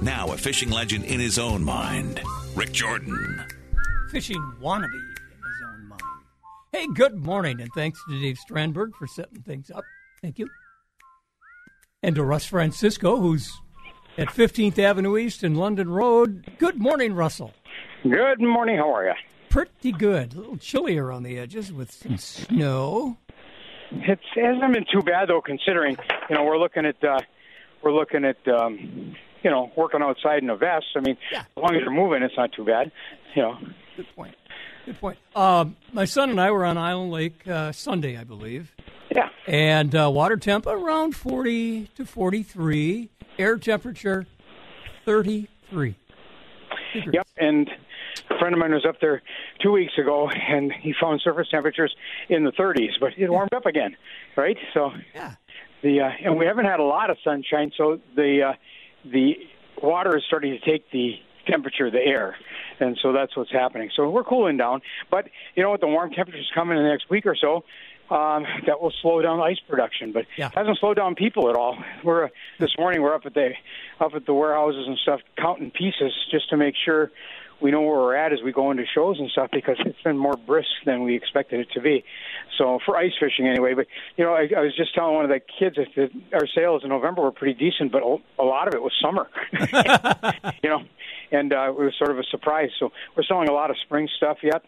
[0.00, 2.20] Now a fishing legend in his own mind,
[2.54, 3.42] Rik Jordan.
[4.12, 6.02] Fishing wannabe in his own mind.
[6.72, 9.82] Hey, good morning, and thanks to Dave Strandberg for setting things up.
[10.22, 10.48] Thank you.
[12.02, 13.50] And to Russ Francisco, who's
[14.16, 16.48] at 15th Avenue East and London Road.
[16.58, 17.52] Good morning, Russell.
[18.04, 18.76] Good morning.
[18.76, 19.14] How are you?
[19.48, 20.34] Pretty good.
[20.34, 23.16] A little chilly around the edges with some snow.
[23.90, 25.96] It's, it hasn't been too bad though, considering
[26.28, 27.18] you know we're looking at uh,
[27.82, 30.86] we're looking at um, you know working outside in a vest.
[30.96, 31.40] I mean, Yeah.
[31.40, 32.90] as long as you're moving, it's not too bad.
[33.34, 33.58] You know.
[33.96, 34.34] Good point.
[34.86, 35.18] Good point.
[35.36, 38.74] Um, my son and I were on Island Lake uh, Sunday, I believe,
[39.14, 39.28] Yeah.
[39.46, 44.26] and uh, water temp around 40 to 43, air temperature
[45.04, 45.94] 33.
[46.94, 47.26] Yep.
[47.36, 47.68] And
[48.30, 49.22] a friend of mine was up there
[49.60, 51.94] two weeks ago, and he found surface temperatures
[52.28, 53.96] in the 30s, but it warmed up again,
[54.36, 54.56] right?
[54.74, 55.32] So Yeah.
[55.82, 58.52] the uh, and we haven't had a lot of sunshine, so the uh,
[59.12, 59.34] the
[59.82, 61.14] water is starting to take the
[61.46, 62.36] temperature of the air,
[62.80, 63.90] and so that's what's happening.
[63.96, 65.80] So we're cooling down, but you know what?
[65.80, 67.64] The warm temperatures coming in the next week or so.
[68.10, 70.48] Um, that will slow down ice production, but Yeah.
[70.54, 71.76] hasn't slowed down people at all.
[72.02, 73.50] We're uh, this morning we're up at the
[74.00, 77.10] up at the warehouses and stuff counting pieces just to make sure
[77.60, 80.16] we know where we're at as we go into shows and stuff because it's been
[80.16, 82.04] more brisk than we expected it to be.
[82.56, 85.30] So for ice fishing anyway, but you know, I, I was just telling one of
[85.30, 88.74] the kids that the, our sales in November were pretty decent, but a lot of
[88.74, 89.28] it was summer.
[90.62, 90.82] you know,
[91.32, 92.70] and uh, it was sort of a surprise.
[92.78, 94.62] So we're selling a lot of spring stuff yet.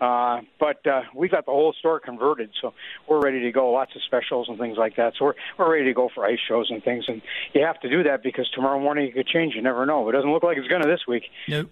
[0.00, 2.72] Uh, but uh, we got the whole store converted, so
[3.06, 3.70] we're ready to go.
[3.70, 5.12] Lots of specials and things like that.
[5.18, 7.04] So we're we're ready to go for ice shows and things.
[7.06, 7.20] And
[7.52, 9.54] you have to do that because tomorrow morning it could change.
[9.54, 10.08] You never know.
[10.08, 11.24] It doesn't look like it's going to this week.
[11.48, 11.66] No,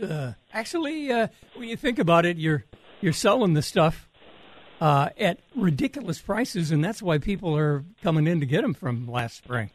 [0.00, 2.64] uh, actually uh, when you think about it, you're
[3.00, 4.08] you're selling the stuff
[4.80, 9.06] uh, at ridiculous prices, and that's why people are coming in to get them from
[9.06, 9.70] last spring.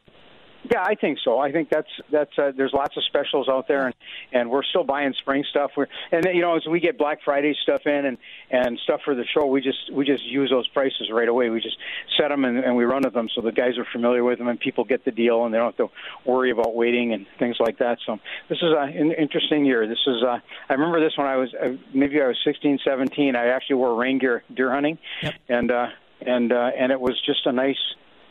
[0.69, 1.39] Yeah, I think so.
[1.39, 3.95] I think that's that's uh, there's lots of specials out there, and
[4.33, 5.71] and we're still buying spring stuff.
[5.77, 8.17] We're and you know as we get Black Friday stuff in and
[8.51, 11.49] and stuff for the show, we just we just use those prices right away.
[11.49, 11.77] We just
[12.17, 14.49] set them and, and we run with them, so the guys are familiar with them,
[14.49, 15.95] and people get the deal, and they don't have to
[16.29, 17.99] worry about waiting and things like that.
[18.05, 18.19] So
[18.49, 19.87] this is a, an interesting year.
[19.87, 23.35] This is uh, I remember this when I was uh, maybe I was 16, 17.
[23.35, 25.33] I actually wore rain gear deer hunting, Yep.
[25.47, 25.87] and uh,
[26.19, 27.77] and uh, and it was just a nice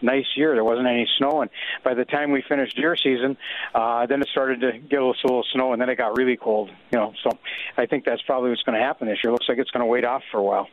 [0.03, 0.54] nice year.
[0.54, 1.50] There wasn't any snow, and
[1.84, 3.36] by the time we finished deer season,
[3.75, 6.16] uh, then it started to get a little, a little snow, and then it got
[6.16, 6.70] really cold.
[6.92, 7.31] You know, so
[7.76, 9.32] I think that's probably what's going to happen this year.
[9.32, 10.69] Looks like it's going to wait off for a while.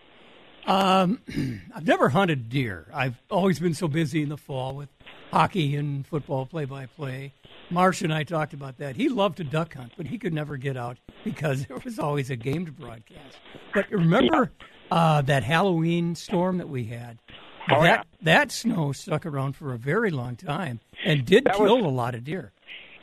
[0.67, 1.21] Um,
[1.75, 2.87] I've never hunted deer.
[2.93, 4.89] I've always been so busy in the fall with
[5.31, 7.33] hockey and football play-by-play.
[7.69, 8.95] Marsh and I talked about that.
[8.95, 12.29] He loved to duck hunt, but he could never get out because there was always
[12.29, 13.37] a game to broadcast.
[13.73, 14.51] But remember
[14.91, 17.19] uh, that Halloween storm that we had?
[17.69, 18.23] Oh, that yeah.
[18.23, 21.89] that snow stuck around for a very long time and did That was- kill a
[21.89, 22.51] lot of deer.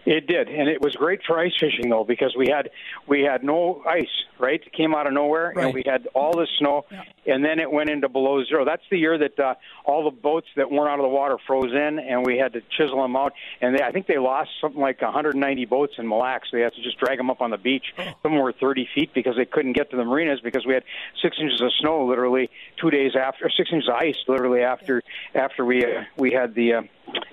[0.04, 2.70] It did, and it was great for ice fishing though because we had
[3.06, 4.60] we had no ice, right?
[4.60, 5.66] It came out of nowhere, Right.
[5.66, 7.02] and we had all the snow, Yeah.
[7.34, 8.64] and then it went into below zero.
[8.64, 9.54] That's the year that uh,
[9.84, 12.62] all the boats that weren't out of the water froze in, and we had to
[12.76, 13.32] chisel them out.
[13.60, 16.50] And they, I think they lost something like 190 boats in Mille Lacs.
[16.50, 17.94] So they had to just drag them up on the beach.
[18.24, 20.82] Some were 30 feet because they couldn't get to the marinas because we had
[21.22, 25.00] six inches of snow literally two days after, or six inches of ice literally after
[25.34, 26.72] after we uh, we had the.
[26.74, 26.82] Uh,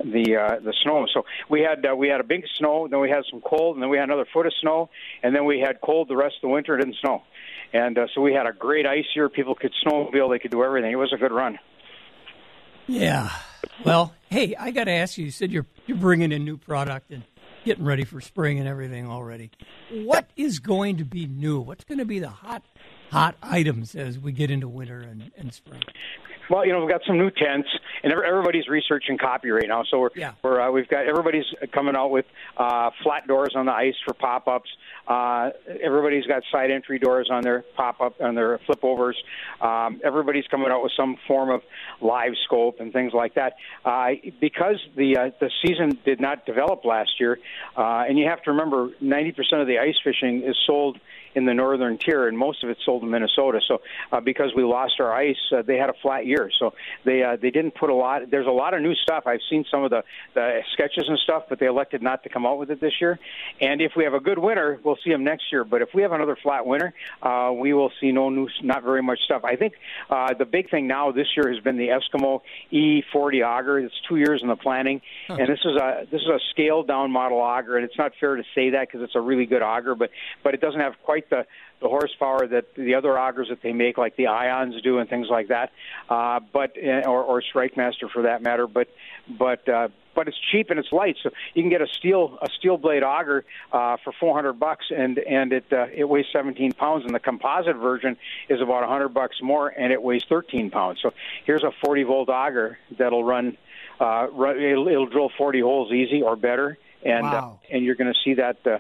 [0.03, 1.05] the uh, the snow.
[1.13, 3.83] So we had uh, we had a big snow, then we had some cold, and
[3.83, 4.89] then we had another foot of snow,
[5.23, 6.75] and then we had cold the rest of the winter.
[6.75, 7.23] It didn't snow,
[7.73, 9.29] and uh, so we had a great ice year.
[9.29, 10.91] People could snowmobile, they could do everything.
[10.91, 11.59] It was a good run.
[12.87, 13.29] Yeah.
[13.85, 15.25] Well, hey, I got to ask you.
[15.25, 17.23] You said you're you're bringing in new product and
[17.65, 19.51] getting ready for spring and everything already.
[19.91, 21.59] What is going to be new?
[21.59, 22.63] What's going to be the hot
[23.11, 25.83] hot items as we get into winter and, and spring?
[26.49, 27.69] Well, you know, we've got some new tents,
[28.03, 29.83] and everybody's researching copy right now.
[29.83, 30.33] So we're, Yeah.
[30.43, 32.25] we're uh, we've got everybody's coming out with
[32.57, 34.69] uh, flat doors on the ice for pop-ups.
[35.07, 35.51] Uh,
[35.81, 39.17] everybody's got side entry doors on their pop-up on their flip overs.
[39.61, 41.61] Um, everybody's coming out with some form of
[42.01, 43.53] live scope and things like that.
[43.85, 44.09] Uh,
[44.41, 47.37] because the uh, the season did not develop last year,
[47.77, 50.99] uh, and you have to remember, 90% of the ice fishing is sold
[51.35, 53.59] in the northern tier, and most of it's sold in Minnesota.
[53.67, 53.81] So
[54.11, 56.49] uh, because we lost our ice, uh, they had a flat year.
[56.59, 56.73] So
[57.05, 58.29] they uh, they didn't put a lot.
[58.29, 59.23] There's a lot of new stuff.
[59.25, 60.03] I've seen some of the,
[60.33, 63.19] the sketches and stuff, but they elected not to come out with it this year.
[63.61, 65.63] And if we have a good winter, we'll see them next year.
[65.63, 69.01] But if we have another flat winter, uh, we will see no new, not very
[69.01, 69.43] much stuff.
[69.43, 69.73] I think
[70.09, 72.41] uh, the big thing now this year has been the Eskimo
[72.71, 73.79] E40 auger.
[73.79, 77.11] It's two years in the planning, and this is a this is a scaled down
[77.11, 77.77] model auger.
[77.77, 80.09] And it's not fair to say that because it's a really good auger, but
[80.43, 81.45] but it doesn't have quite the
[81.81, 85.27] the horsepower that the other augers that they make, like the Ions, do, and things
[85.29, 85.71] like that.
[86.09, 88.67] Uh, but uh, or, or Strike Master for that matter.
[88.67, 88.89] But
[89.27, 91.15] but uh, but it's cheap and it's light.
[91.23, 95.17] So you can get a steel a steel blade auger uh, for 400 bucks, and
[95.19, 97.05] and it uh, it weighs 17 pounds.
[97.05, 98.17] And the composite version
[98.49, 100.99] is about 100 bucks more, and it weighs 13 pounds.
[101.01, 101.13] So
[101.45, 103.57] here's a 40 volt auger that'll run.
[103.99, 107.59] Uh, run it'll, it'll drill 40 holes easy or better, and wow.
[107.63, 108.57] uh, and you're going to see that.
[108.65, 108.79] Uh,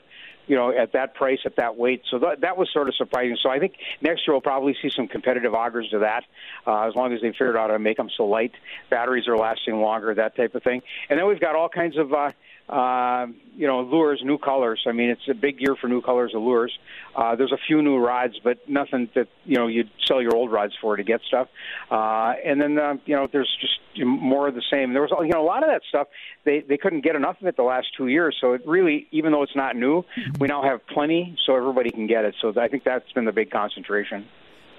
[0.49, 2.01] you know, at that price, at that weight.
[2.09, 3.37] So that, that was sort of surprising.
[3.41, 6.23] So I think next year we'll probably see some competitive augers to that,
[6.65, 8.51] uh, as long as they figured out how to make them so light.
[8.89, 10.81] Batteries are lasting longer, that type of thing.
[11.09, 12.31] And then we've got all kinds of, uh,
[12.69, 13.25] uh,
[13.55, 14.83] you know, lures, new colors.
[14.87, 16.71] I mean, it's a big year for new colors of lures.
[17.15, 20.51] Uh, there's a few new rods, but nothing that you know you'd sell your old
[20.51, 21.47] rods for to get stuff.
[21.89, 24.93] Uh, and then uh, you know, there's just more of the same.
[24.93, 26.07] There was you know a lot of that stuff.
[26.45, 28.37] They they couldn't get enough of it the last two years.
[28.39, 30.05] So it really, even though it's not new,
[30.39, 32.35] we now have plenty, so everybody can get it.
[32.41, 34.27] So I think that's been the big concentration.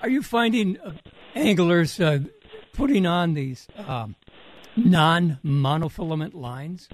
[0.03, 0.93] Are you finding uh,
[1.35, 2.21] anglers uh,
[2.73, 4.15] putting on these um,
[4.77, 6.89] non-monofilament lines?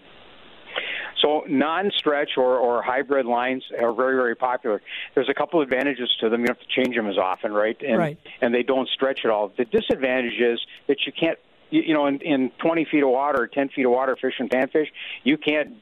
[1.27, 4.81] So non-stretch or, or hybrid lines are very, very popular.
[5.15, 6.43] There's a couple advantages to them.
[6.43, 7.77] You don't have to change them as often, right?
[7.83, 8.19] And, right.
[8.41, 9.51] And they don't stretch at all.
[9.57, 11.37] The disadvantage is that you can't,
[11.71, 14.35] you, you know, in, in 20 feet of water or 10 feet of water, fish
[14.39, 14.87] and panfish,
[15.25, 15.75] you can't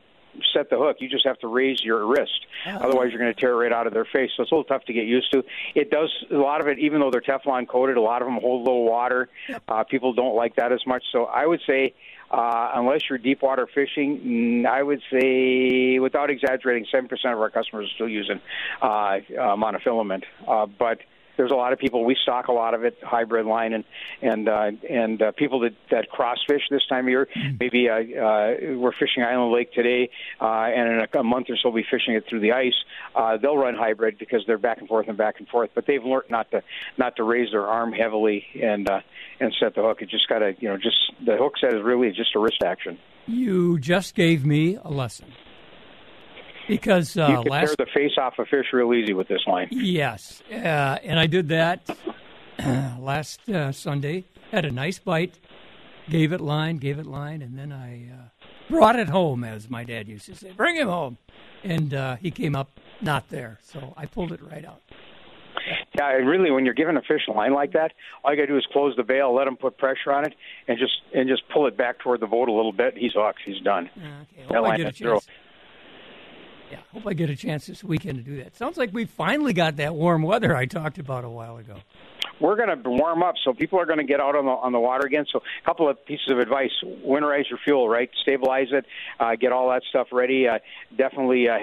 [0.52, 0.98] set the hook.
[1.00, 2.46] You just have to raise your wrist.
[2.66, 2.70] Oh.
[2.70, 4.30] Otherwise, you're going to tear it right out of their face.
[4.36, 5.44] So it's a little tough to get used to.
[5.74, 7.96] It does a lot of it, even though they're Teflon coated.
[7.96, 9.28] A lot of them hold low water.
[9.68, 11.04] Uh, people don't like that as much.
[11.12, 11.94] So I would say.
[12.30, 14.18] Uh, unless you're deep water fishing,
[14.64, 18.40] mm, I would say, without exaggerating, 7% of our customers are still using
[18.82, 19.20] uh, uh,
[19.54, 20.24] monofilament.
[20.48, 20.98] Uh, but
[21.36, 22.04] there's a lot of people.
[22.04, 23.84] We stock a lot of it, hybrid line, and
[24.22, 27.28] and uh, and uh, people that that cross fish this time of year.
[27.60, 30.10] Maybe uh, uh, we're fishing Island Lake today,
[30.40, 32.74] uh, and in a, a month or so, we'll be fishing it through the ice.
[33.14, 35.70] Uh, they'll run hybrid because they're back and forth and back and forth.
[35.74, 36.62] But they've learned not to
[36.98, 39.00] not to raise their arm heavily and uh,
[39.40, 40.02] and set the hook.
[40.02, 42.62] It just got to you know just the hook set is really just a wrist
[42.64, 42.98] action.
[43.26, 45.32] You just gave me a lesson.
[46.68, 49.42] Because uh, you can last tear the face off a fish real easy with this
[49.46, 49.68] line.
[49.70, 51.88] yes, uh, and I did that
[52.98, 54.24] last uh, Sunday.
[54.50, 55.38] Had a nice bite,
[56.08, 59.84] gave it line, gave it line, and then I uh, brought it home, as my
[59.84, 60.52] dad used to say.
[60.52, 61.18] Bring him home,
[61.62, 62.70] and uh, he came up
[63.00, 64.80] not there, so I pulled it right out.
[65.96, 68.42] Yeah, and really, when you're giving a fish a line like that, all you got
[68.42, 70.34] to do is close the bail, let him put pressure on it,
[70.66, 72.96] and just and just pull it back toward the boat a little bit.
[72.96, 73.40] He's hooked.
[73.44, 73.88] He's done.
[73.96, 75.20] Okay, That hope I line is zero.
[76.74, 78.56] Yeah, hope I get a chance this weekend to do that.
[78.56, 81.76] Sounds like we finally got that warm weather I talked about a while ago.
[82.40, 84.72] We're going to warm up, so people are going to get out on the on
[84.72, 85.24] the water again.
[85.30, 88.10] So, a couple of pieces of advice: winterize your fuel, right?
[88.22, 88.86] Stabilize it,
[89.20, 90.48] uh, get all that stuff ready.
[90.48, 90.58] Uh,
[90.98, 91.58] definitely uh,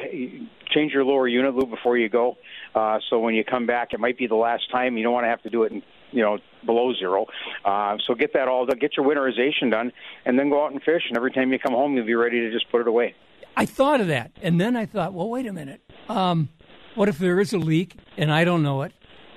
[0.73, 2.37] change your lower unit lube before you go.
[2.73, 4.95] Uh, so when you come back, it might be the last time.
[4.95, 7.25] You don't want to have to do it in you know below zero.
[7.65, 9.91] Uh, so get that all done, get your winterization done,
[10.23, 11.03] and then go out and fish.
[11.09, 13.13] And every time you come home, you'll be ready to just put it away.
[13.55, 15.81] I thought of that, and then I thought, well, wait a minute.
[16.09, 16.49] Um,
[16.95, 18.93] what if there is a leak and I don't know it,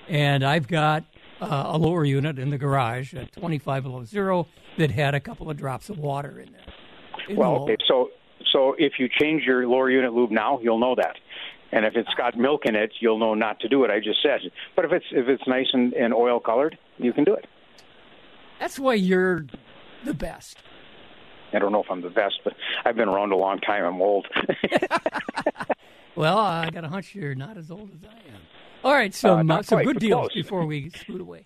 [0.08, 1.04] and I've got
[1.40, 4.46] uh, a lower unit in the garage at 25 below zero
[4.78, 6.74] that had a couple of drops of water in there?
[7.28, 8.10] In Well, lower- okay, so
[8.52, 11.16] so if you change your lower unit lube now, you'll know that.
[11.72, 13.90] And if it's got milk in it, you'll know not to do it.
[13.90, 14.40] I just said.
[14.76, 17.46] But if it's if it's nice and, and oil colored, you can do it.
[18.60, 19.46] That's why you're
[20.04, 20.58] the best.
[21.54, 22.54] I don't know if I'm the best, but
[22.84, 23.84] I've been around a long time.
[23.84, 24.26] I'm old.
[26.16, 28.40] Well, I got a hunch you're not as old as I am.
[28.84, 30.32] All right, some Uh, some quite, good deals close.
[30.34, 31.44] before we scoot away.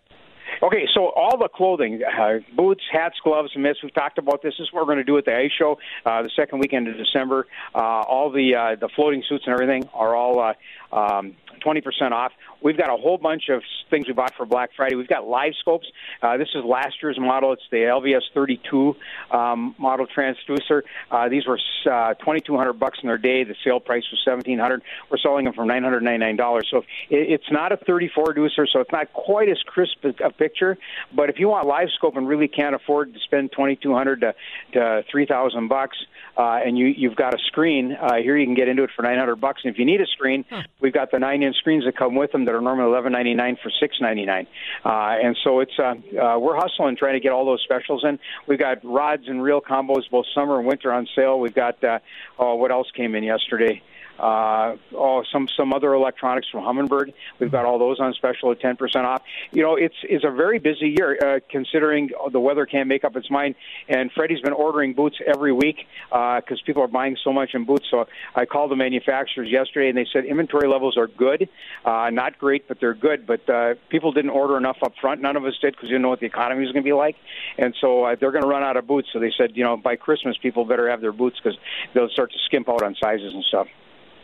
[0.63, 3.83] Okay, so all the clothing, uh, boots, hats, gloves, mitts.
[3.83, 4.55] We've talked about this.
[4.59, 6.89] This is what we're going to do at the ice show, uh, the second weekend
[6.89, 7.47] of December.
[7.75, 10.53] Uh, all the uh, the floating suits and everything are all uh,
[10.95, 12.33] um, 20% off.
[12.63, 14.95] We've got a whole bunch of things we bought for Black Friday.
[14.95, 15.87] We've got live scopes.
[16.23, 17.53] Uh, this is last year's model.
[17.53, 18.97] It's the LVS 32
[19.31, 20.83] um, model transducer.
[21.11, 21.59] Uh, these were
[21.91, 23.45] uh, 2,200 bucks in their day.
[23.45, 24.83] The sale price was 1,700.
[25.11, 26.69] We're selling them for 999 dollars.
[26.71, 26.79] So
[27.11, 30.79] it, it's not a 34 deucer, so it's not quite as crisp a a picture.
[31.15, 34.35] But if you want live scope and really can't afford to spend 2,200 to,
[34.73, 35.97] to 3,000 bucks,
[36.39, 39.03] uh, and you you've got a screen uh, here, you can get into it for
[39.03, 39.63] 900 bucks.
[39.65, 40.45] And if you need a screen,
[40.81, 44.47] we've got the nine-inch screens that come with them that are normally 11.99 for 6.99.
[44.85, 48.21] Uh, and so it's uh, uh, we're hustling trying to get all those specials in.
[48.47, 51.41] We've got rods and reel combos both summer and winter on sale.
[51.41, 51.99] We've got uh,
[52.39, 53.83] oh, what else came in yesterday?
[54.19, 57.13] Uh, oh, some some other electronics from Humminbird.
[57.39, 59.23] We've got all those on special at 10% off.
[59.53, 63.17] You know, it's it's a very busy year uh, considering the weather can't make up
[63.17, 63.55] its mind.
[63.89, 67.65] And Freddie's been ordering boots every week because uh, people are buying so much in
[67.65, 67.87] boots.
[67.91, 71.49] So I called the manufacturers yesterday, and they said inventory levels are good,
[71.85, 73.27] uh, not great, but they're good.
[73.27, 75.21] But uh, people didn't order enough up front.
[75.21, 76.93] None of us did because you didn't know what the economy was going to be
[76.93, 77.17] like,
[77.57, 79.09] and so uh, they're going to run out of boots.
[79.13, 81.59] So they said, you know, by Christmas, people better have their boots because
[81.95, 83.69] they'll start to skimp out on sizes and stuff.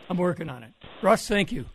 [0.09, 0.71] I'm working on it.
[1.01, 1.65] Russ, thank you.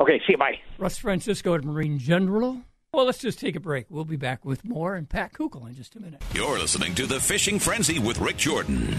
[0.00, 0.38] Okay, see you.
[0.38, 0.58] Bye.
[0.78, 2.62] Russ Francisco at Marine General.
[2.92, 3.86] Well, let's just take a break.
[3.90, 6.22] We'll be back with more and Pat Kukal in just a minute.
[6.32, 8.94] You're listening to The Fishing Frenzy with Rik Jordan.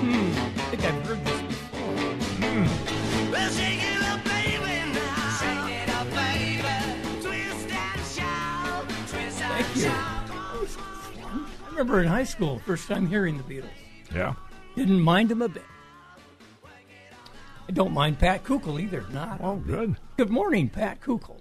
[0.00, 1.80] Hmm, I think I've heard this before.
[2.48, 2.64] Hmm.
[9.58, 9.90] Thank you.
[9.90, 13.68] I remember in high school, first time hearing the Beatles.
[14.14, 14.34] Yeah.
[14.78, 15.64] Didn't mind them a bit.
[17.68, 19.04] I don't mind Pat Kukal either.
[19.12, 19.40] Not.
[19.42, 19.96] Oh, good.
[20.16, 21.36] Good morning, Pat Kukal.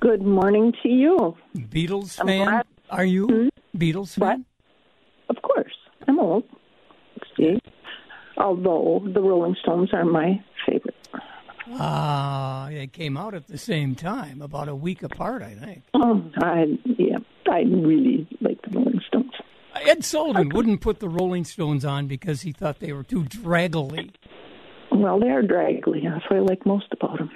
[0.00, 1.34] Good morning to you.
[1.56, 2.44] Beatles I'm fan?
[2.46, 3.48] glad- Are you Hmm?
[3.76, 4.28] Beatles What?
[4.36, 4.44] fan?
[5.30, 5.74] Of course,
[6.06, 6.44] I'm old.
[7.20, 7.60] 68.
[8.36, 10.94] Although the Rolling Stones are my favorite.
[11.72, 15.82] Ah, they came out at the same time, about a week apart, I think.
[15.94, 17.18] Oh, I yeah,
[17.50, 19.32] I really like the Rolling Stones.
[19.86, 24.10] Ed Sullivan wouldn't put the Rolling Stones on because he thought they were too draggly.
[24.90, 26.02] Well, they're draggly.
[26.04, 27.30] That's what I like most about them.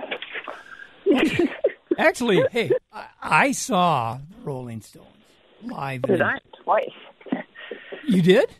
[1.98, 5.06] Actually, hey, I, I saw the Rolling Stones
[5.62, 6.02] live.
[6.02, 6.38] Did in- I?
[6.64, 6.90] Twice.
[8.06, 8.50] You did?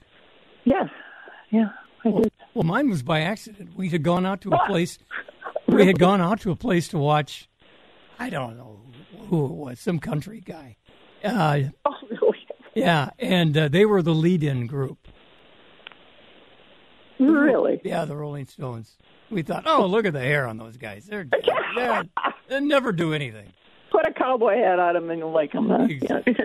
[0.65, 0.85] Yeah,
[1.51, 1.71] yeah,
[2.05, 2.33] I Well, did.
[2.55, 3.71] well, mine was by accident.
[3.77, 4.99] We had gone out to a place.
[5.69, 7.49] We had gone out to a place to watch.
[8.19, 8.81] I don't know
[9.29, 10.77] who it was, some country guy.
[11.25, 12.47] Uh, Oh, really?
[12.75, 14.99] Yeah, and uh, they were the lead-in group.
[17.19, 17.81] Really?
[17.85, 18.97] Yeah, the Rolling Stones.
[19.31, 21.07] We thought, oh, look at the hair on those guys.
[21.07, 21.27] They're,
[21.77, 22.05] they're
[22.49, 23.53] they never do anything.
[23.91, 25.69] Put a cowboy hat on them and you'll like them.
[25.69, 25.87] Huh?
[25.89, 26.35] Exactly.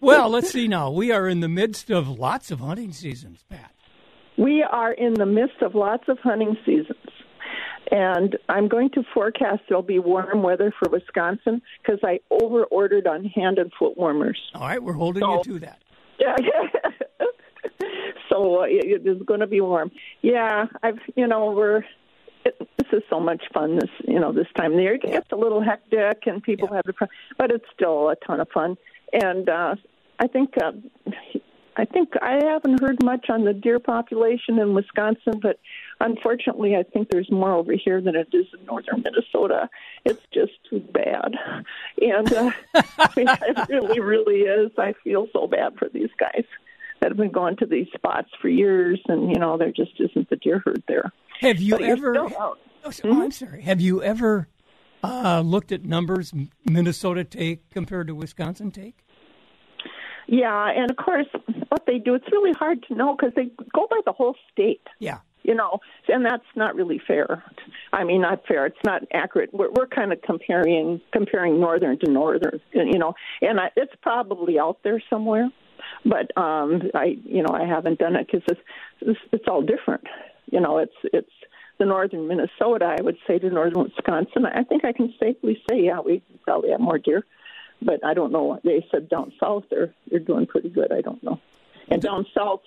[0.00, 0.90] Well, let's see now.
[0.90, 3.70] We are in the midst of lots of hunting seasons, Pat.
[4.36, 6.98] We are in the midst of lots of hunting seasons.
[7.92, 13.06] And I'm going to forecast there'll be warm weather for Wisconsin because I over ordered
[13.06, 14.40] on hand and foot warmers.
[14.54, 15.78] All right, we're holding So- you to that.
[16.18, 16.36] Yeah.
[18.30, 19.90] so uh, it, it is going to be warm.
[20.22, 21.82] Yeah, I've, you know, we're,
[22.44, 24.94] it, this is so much fun this, you know, this time of the year.
[24.94, 26.94] It gets a little hectic and people have the,
[27.36, 28.76] but it's still a ton of fun.
[29.12, 29.74] And uh,
[30.18, 30.72] I think, uh,
[31.76, 35.58] I think I haven't heard much on the deer population in Wisconsin, but
[36.00, 39.70] unfortunately, I think there's more over here than it is in northern Minnesota.
[40.04, 41.34] It's just too bad,
[41.98, 42.50] and uh,
[43.16, 44.70] it really, really is.
[44.76, 46.44] I feel so bad for these guys
[47.00, 50.28] that have been going to these spots for years, and you know there just isn't
[50.28, 51.10] the deer herd there.
[51.40, 52.18] Have you But ever?
[52.18, 53.62] Oh, oh, I'm sorry.
[53.62, 54.48] Have you ever
[55.02, 58.98] uh, looked at numbers Minnesota take compared to Wisconsin take?
[60.32, 61.26] Yeah, and of course,
[61.68, 64.86] what they do, it's really hard to know because they go by the whole state.
[64.98, 65.18] Yeah.
[65.42, 67.44] you know, and that's not really fair.
[67.92, 68.64] I mean, not fair.
[68.66, 69.50] It's not accurate.
[69.52, 74.58] We're, we're kind of comparing comparing northern to northern, you know, and I, it's probably
[74.58, 75.48] out there somewhere,
[76.04, 78.60] but um, I, you know, I haven't done it because it's,
[79.00, 80.04] it's it's all different.
[80.50, 81.36] You know, it's it's
[81.78, 82.96] the northern Minnesota.
[82.98, 84.46] I would say to northern Wisconsin.
[84.46, 87.24] I think I can safely say, yeah, we probably have more deer,
[87.84, 88.58] but I don't know.
[88.64, 90.92] They said down south they're they're doing pretty good.
[90.92, 91.40] I don't know,
[91.88, 92.60] and down south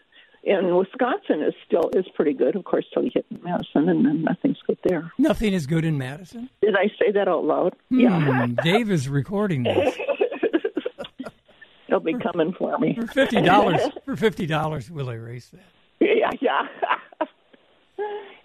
[0.43, 4.23] in Wisconsin is still is pretty good, of course, till you hit Madison, and then
[4.23, 5.11] nothing's good there.
[5.17, 6.49] Nothing is good in Madison.
[6.61, 7.75] Did I say that out loud?
[7.89, 9.95] Yeah, Hmm, Dave is recording this.
[11.89, 12.95] they'll be coming for me.
[12.95, 15.61] For fifty dollars, for fifty dollars, we'll erase that.
[16.01, 16.67] Yeah, yeah.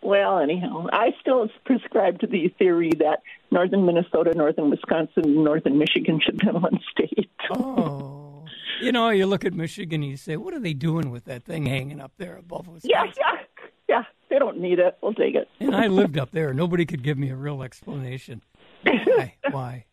[0.03, 5.79] well, anyhow, I still prescribe to the theory that northern Minnesota, northern Wisconsin, and northern
[5.79, 7.31] Michigan should be one state.
[7.53, 8.45] Oh,
[8.81, 11.45] you know, you look at Michigan, and you say, "What are they doing with that
[11.45, 12.83] thing hanging up there above us?
[12.85, 13.39] Yeah, yeah,
[13.89, 14.03] yeah.
[14.29, 14.97] They don't need it.
[15.03, 15.49] We'll take it.
[15.59, 16.55] And I lived up there.
[16.55, 18.43] Nobody could give me a real explanation.
[18.85, 19.35] Why?
[19.51, 19.85] Why?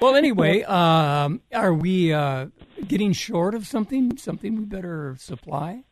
[0.00, 2.46] Well, anyway, um, are we uh,
[2.86, 4.16] getting short of something?
[4.16, 5.84] Something we better supply?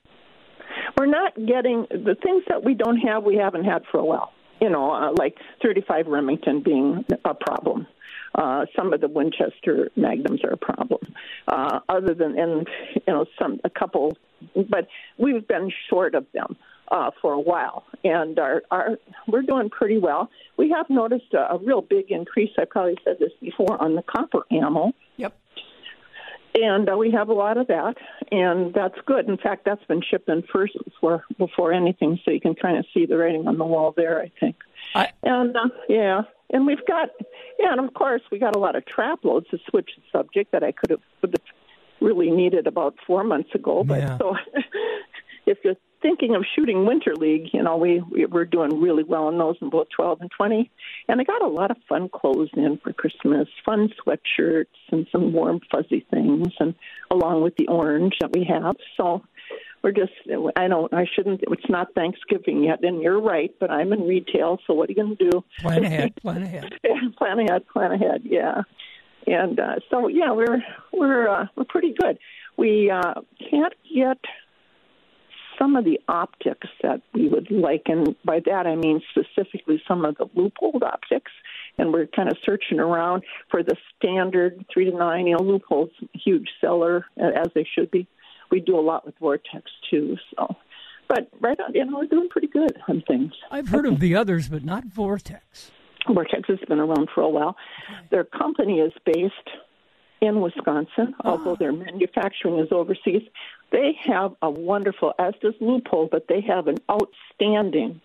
[1.03, 4.33] We're not getting the things that we don't have we haven't had for a while.
[4.61, 7.89] You know uh, like 35 remington being a problem.
[8.37, 11.01] Uh, some of the winchester magnums are a problem.
[11.49, 14.17] Uh, other than and you know some a couple
[14.55, 14.87] but
[15.19, 16.57] we've been short of them
[16.93, 17.85] uh, for a while.
[18.05, 18.91] And our, our
[19.27, 20.31] we're doing pretty well.
[20.57, 24.03] We have noticed a, a real big increase i probably said this before on the
[24.03, 25.37] copper ammo Yep.
[26.55, 27.97] And uh, we have a lot of that,
[28.31, 29.29] and that's good.
[29.29, 32.85] In fact, that's been shipped in first before before anything, so you can kind of
[32.93, 34.21] see the writing on the wall there.
[34.21, 34.57] I think.
[34.95, 37.11] I, And uh, yeah, and we've got
[37.59, 40.53] yeah, and of course we got a lot of trap loads to switch the subject
[40.53, 41.47] that I could have would have
[42.01, 43.85] really needed about four months ago.
[43.85, 44.19] But Yeah.
[44.19, 44.37] so
[45.47, 49.29] if you're thinking of shooting winter league, you know we, we we're doing really well
[49.29, 50.71] in those in both twelve and twenty.
[51.09, 55.33] And I got a lot of fun clothes in for Christmas, fun sweatshirts and some
[55.33, 56.75] warm fuzzy things, and
[57.11, 58.77] along with the orange that we have.
[58.97, 59.23] So
[59.83, 60.13] we're just
[60.57, 64.59] I don't I shouldn't it's not Thanksgiving yet and you're right but I'm in retail
[64.67, 66.73] so what are you going to do plan ahead, plan ahead.
[67.19, 68.63] plan ahead plan ahead yeah
[69.27, 72.19] and uh, so yeah we're we're uh, we're pretty good
[72.57, 73.15] we uh,
[73.51, 74.19] can't get
[75.63, 80.05] some of the optics that we would like and by that I mean specifically some
[80.05, 81.31] of the Leupold optics
[81.79, 85.93] and we're kind of searching around for the standard three to nine you know Leupolds
[86.13, 88.09] huge seller as they should be
[88.53, 90.17] we do a lot with Vortex too.
[90.37, 90.55] So,
[91.09, 93.33] but right on, you know, we're doing pretty good on things.
[93.51, 95.73] I've heard of the others, but not Vortex.
[96.07, 97.57] Vortex has been around for a while.
[98.11, 99.35] Their company is based
[100.23, 103.23] in Wisconsin, although their manufacturing is overseas.
[103.73, 108.01] They have a wonderful, as does Leupold, but they have an outstanding.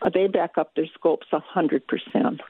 [0.00, 2.40] Uh, they back up their scopes a hundred percent.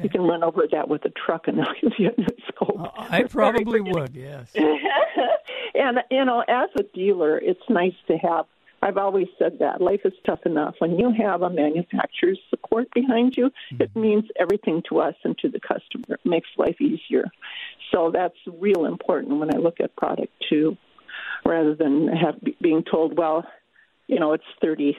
[0.00, 2.78] You can run over that with a truck and they'll give you a new scope.
[2.78, 4.52] Uh, I probably would, yes.
[5.74, 8.46] and you know, as a dealer, it's nice to have.
[8.82, 10.74] I've always said that life is tough enough.
[10.78, 14.00] When you have a manufacturer's support behind you, it mm-hmm.
[14.00, 16.04] means everything to us and to the customer.
[16.08, 17.24] It makes life easier.
[17.92, 20.76] So that's real important when I look at product too,
[21.44, 23.44] rather than have being told, well,
[24.06, 24.96] you know, it's thirty,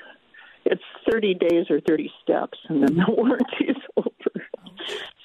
[0.65, 4.45] it's thirty days or thirty steps, and then the warranty is over.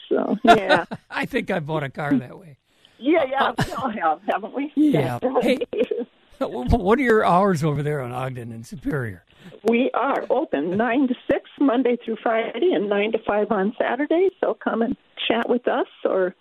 [0.08, 0.86] So yeah.
[1.10, 2.56] I think I bought a car that way.
[2.98, 4.72] Yeah, yeah, we all have, haven't we?
[4.74, 5.18] Yeah.
[5.42, 5.58] Hey.
[6.48, 9.24] What are your hours over there on Ogden and Superior?
[9.64, 14.28] we are open nine to six Monday through Friday, and nine to five on Saturday.
[14.40, 14.96] So come and
[15.28, 16.34] chat with us, or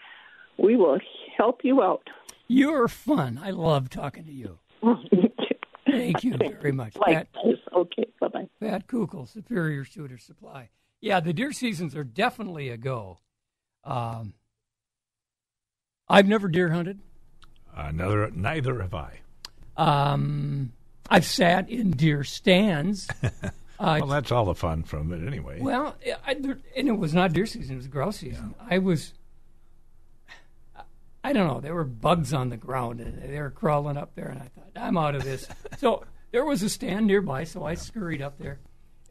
[0.57, 0.99] we will
[1.37, 2.07] help you out.
[2.47, 3.39] You're fun.
[3.41, 4.59] I love talking to you.
[5.89, 6.93] Thank you very much.
[6.95, 7.61] Pat, Likewise.
[7.73, 8.49] Okay, bye bye.
[8.59, 10.69] Pat Kukal, Superior Shooter Supply.
[11.01, 13.19] Yeah, the deer seasons are definitely a go.
[13.83, 14.33] Um,
[16.07, 16.99] I've never deer hunted.
[17.75, 19.19] Another, neither have I.
[19.77, 20.71] Um,
[21.09, 23.07] I've sat in deer stands.
[23.77, 25.59] Uh, Well, that's all the fun from it anyway.
[25.59, 28.55] Well, I, and it was not deer season; it was grouse season.
[28.69, 29.11] I was,
[31.25, 31.59] I don't know.
[31.59, 34.69] There were bugs on the ground, and they were crawling up there, and I thought,
[34.81, 35.47] I'm out of this.
[35.77, 38.59] so there was a stand nearby, so I scurried up there.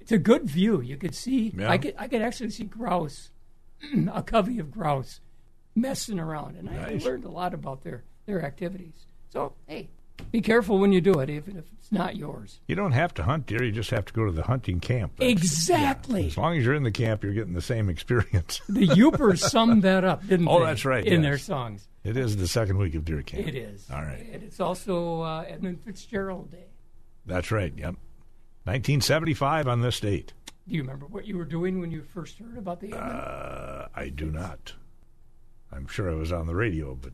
[0.01, 0.81] It's a good view.
[0.81, 1.53] You could see.
[1.55, 1.71] Yeah.
[1.71, 1.95] I could.
[1.99, 3.33] I could actually see grouse,
[4.15, 5.21] a covey of grouse,
[5.75, 9.07] messing around, and I learned a lot about their their activities.
[9.29, 9.91] So hey,
[10.31, 12.61] be careful when you do it, even if it's not yours.
[12.67, 15.13] you don't have to hunt deer; you just have to go to the hunting camp.
[15.19, 16.27] That's- Exactly.
[16.27, 18.61] As long as you're in the camp, you're getting the same experience.
[18.69, 20.67] The Yoopers summed that up, didn't Oh, they?
[20.67, 21.23] that's right, In yes.
[21.23, 21.89] their songs.
[22.05, 23.47] it is the second week of deer camp.
[23.47, 23.89] It is.
[23.93, 24.27] All right.
[24.33, 26.67] And it's also uh, Edmund Fitzgerald Day.
[27.27, 27.73] That's right.
[27.77, 27.95] Yep.
[28.65, 30.33] 1975 on this date.
[30.67, 33.13] Do you remember what you were doing when you first heard about the Edmund?
[33.13, 34.73] Uh, I do not.
[35.71, 37.13] I'm sure I was on the radio, but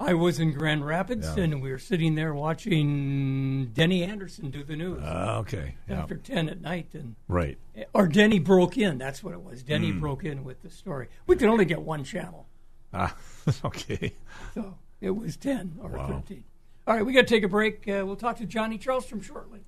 [0.00, 1.44] I was in Grand Rapids, Yeah.
[1.44, 5.76] and we were sitting there watching Denny Anderson do the news uh, okay.
[5.88, 6.00] Yeah.
[6.02, 6.88] after 10 at night.
[6.94, 7.58] and Right.
[7.92, 8.98] Or Denny broke in.
[8.98, 9.62] That's what it was.
[9.62, 10.00] Denny Hmm.
[10.00, 11.08] broke in with the story.
[11.26, 12.46] We could only get one channel,
[12.92, 13.16] Ah,
[13.64, 14.14] okay.
[14.52, 16.06] so it was 10 or Wow.
[16.08, 16.44] 13.
[16.86, 17.88] All right, we got to take a break.
[17.88, 19.60] Uh, we'll talk to Johnny Charlstrom shortly.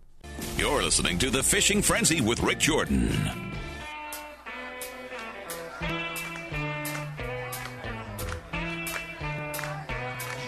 [0.58, 3.08] You're listening to The Fishing Frenzy with Rik Jordan.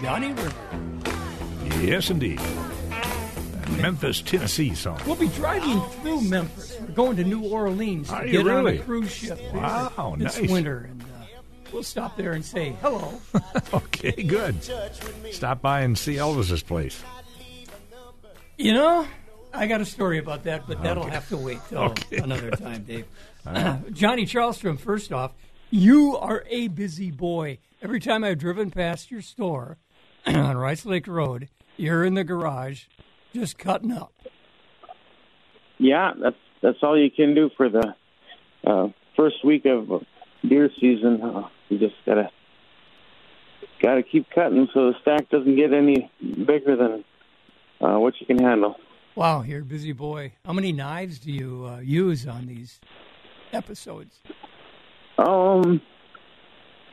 [0.02, 0.52] Johnny Rivers.
[1.80, 2.40] Yes, indeed.
[3.80, 5.00] Memphis, Tennessee song.
[5.06, 6.76] We'll be driving through Memphis.
[6.80, 8.78] We're going to New Orleans Are to get on really?
[8.78, 10.50] a cruise ship Wow, this nice.
[10.50, 11.06] winter, and uh,
[11.72, 13.20] we'll stop there and say hello.
[13.72, 14.56] Okay, good.
[15.32, 17.02] Stop by and see Elvis's place.
[18.56, 19.06] you know,
[19.52, 21.12] I got a story about that, but that'll Okay.
[21.12, 23.04] have to wait till Okay, another time, Dave.
[23.92, 25.32] Johnny Charlstrom, first off,
[25.70, 27.58] you are a busy boy.
[27.82, 29.76] Every time I've driven past your store
[30.34, 32.84] on Rice Lake Road, you're in the garage
[33.34, 34.12] just cutting up.
[35.78, 37.94] yeah, that's that's all you can do for the
[38.66, 40.04] uh, first week of
[40.46, 41.22] deer season.
[41.22, 42.30] Uh, you just gotta
[43.80, 47.04] gotta keep cutting so the stack doesn't get any bigger than
[47.80, 48.76] uh, what you can handle.
[49.14, 50.32] Wow, you're a busy boy.
[50.44, 52.80] How many knives do you uh, use on these
[53.52, 54.20] episodes?
[55.16, 55.80] Um,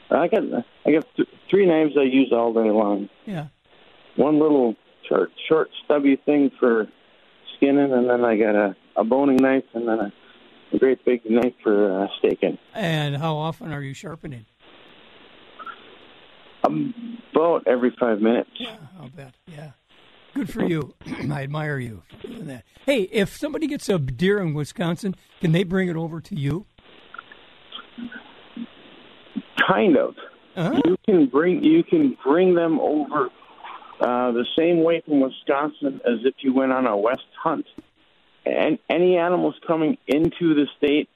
[0.09, 0.41] I got
[0.85, 3.09] I got th- three knives I use all day long.
[3.25, 3.47] Yeah.
[4.15, 4.75] one little
[5.09, 6.87] short, short, stubby thing for
[7.55, 10.13] skinning, and then I got a, a boning knife, and then a,
[10.73, 12.57] a great big knife for uh, steaking.
[12.73, 14.45] And how often are you sharpening?
[16.63, 18.49] About every five minutes.
[18.55, 19.35] Yeah, I'll bet.
[19.47, 19.71] Yeah.
[20.33, 20.95] Good for you.
[21.31, 22.63] I admire you for doing that.
[22.85, 26.65] Hey, if somebody gets a deer in Wisconsin, can they bring it over to you?
[29.67, 30.15] Kind of.
[30.55, 30.81] Uh-huh.
[30.85, 33.29] You can bring you can bring them over
[33.99, 37.65] uh, the same way from Wisconsin as if you went on a west hunt.
[38.45, 41.09] And any animals coming into the state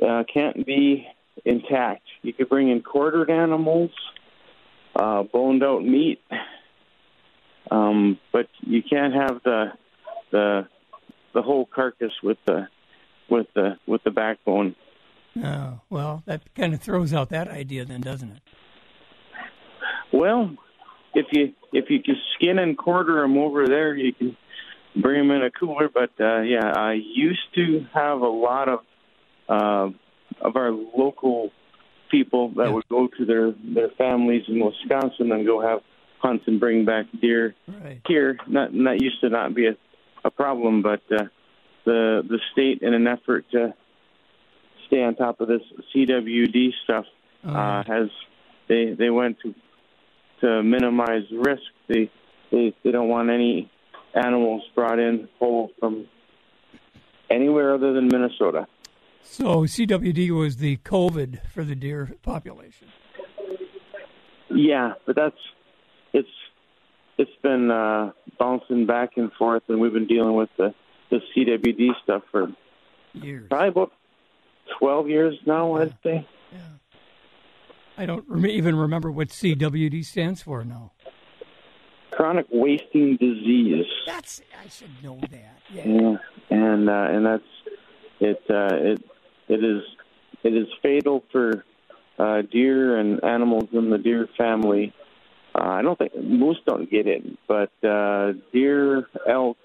[0.00, 1.06] uh, can't be
[1.44, 2.02] intact.
[2.22, 3.90] You could bring in quartered animals,
[4.94, 6.20] uh, boned out meat,
[7.70, 9.72] um, but you can't have the
[10.30, 10.68] the
[11.34, 12.68] the whole carcass with the
[13.28, 14.74] with the with the backbone.
[15.44, 18.40] Oh, well, that kind of throws out that idea, then, doesn't it?
[20.12, 20.56] Well,
[21.14, 24.36] if you if you can skin and quarter them over there, you can
[25.00, 25.88] bring them in a cooler.
[25.92, 28.80] But uh, yeah, I used to have a lot of
[29.48, 29.90] uh,
[30.40, 31.50] of our local
[32.10, 32.70] people that Yeah.
[32.70, 35.80] would go to their their families in Wisconsin and go have
[36.20, 38.00] hunts and bring back deer Right.
[38.06, 38.38] here.
[38.48, 39.76] Not that used to not be a,
[40.24, 41.24] a problem, but uh,
[41.84, 43.74] the the state, in an effort to
[44.88, 45.62] stay on top of this
[45.94, 47.04] CWD stuff,
[47.44, 48.08] Oh, uh, has
[48.68, 49.54] they they went to
[50.40, 51.62] to minimize risk.
[51.88, 52.10] They
[52.50, 53.70] they they don't want any
[54.14, 56.08] animals brought in whole from
[57.30, 58.66] anywhere other than Minnesota.
[59.22, 62.88] So CWD was the COVID for the deer population.
[64.50, 65.36] Yeah, but that's
[66.12, 66.28] it's
[67.18, 70.74] it's been uh, bouncing back and forth, and we've been dealing with the
[71.10, 72.48] the CWD stuff for
[73.14, 73.46] Years.
[73.48, 73.92] probably about
[74.78, 75.74] twelve years now.
[75.76, 76.26] I'd say.
[76.52, 76.58] Yeah.
[77.96, 80.92] I don't rem- even remember what CWD stands for now.
[82.12, 83.86] Chronic wasting disease.
[84.06, 85.58] That's I should know that.
[85.72, 85.86] Yeah.
[85.86, 86.16] Yeah,
[86.50, 87.42] and uh, and that's
[88.20, 88.42] it.
[88.48, 89.04] Uh, it
[89.48, 89.82] it is
[90.42, 91.64] it is fatal for
[92.18, 94.92] uh, deer and animals in the deer family.
[95.54, 99.56] Uh, I don't think moose don't get it, but uh, deer, elk,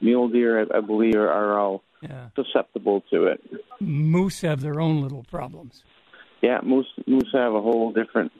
[0.00, 2.28] mule deer, I, I believe, are, are all Yeah.
[2.36, 3.40] susceptible to it.
[3.80, 5.84] Moose have their own little problems.
[6.42, 8.32] Yeah, moose moose have a whole different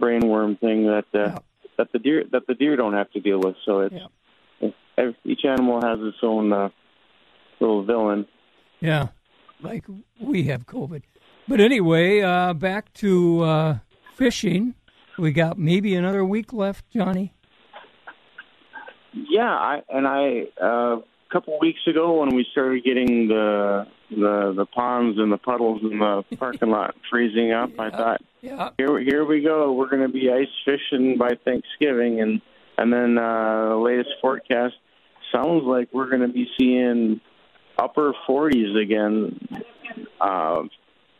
[0.00, 1.38] brainworm thing that uh, Yeah.
[1.78, 3.56] that the deer that the deer don't have to deal with.
[3.64, 3.94] So it's
[4.60, 4.68] Yeah.
[4.98, 6.68] every, each animal has its own uh,
[7.60, 8.26] little villain.
[8.80, 9.08] Yeah.
[9.60, 9.84] Like
[10.20, 11.02] we have COVID.
[11.46, 13.78] But anyway, uh, back to uh,
[14.14, 14.74] fishing.
[15.18, 17.32] We got maybe another week left, Johnny.
[19.12, 20.96] Yeah, I and I uh,
[21.30, 25.98] couple weeks ago when we started getting the the the ponds and the puddles in
[25.98, 28.70] the parking lot freezing up, I thought Yeah.
[28.78, 29.72] here here we go.
[29.72, 32.40] We're going to be ice fishing by Thanksgiving, and
[32.78, 34.74] and then uh, the latest forecast
[35.32, 37.20] sounds like we're going to be seeing
[37.78, 39.40] upper 40s again
[40.20, 40.62] uh,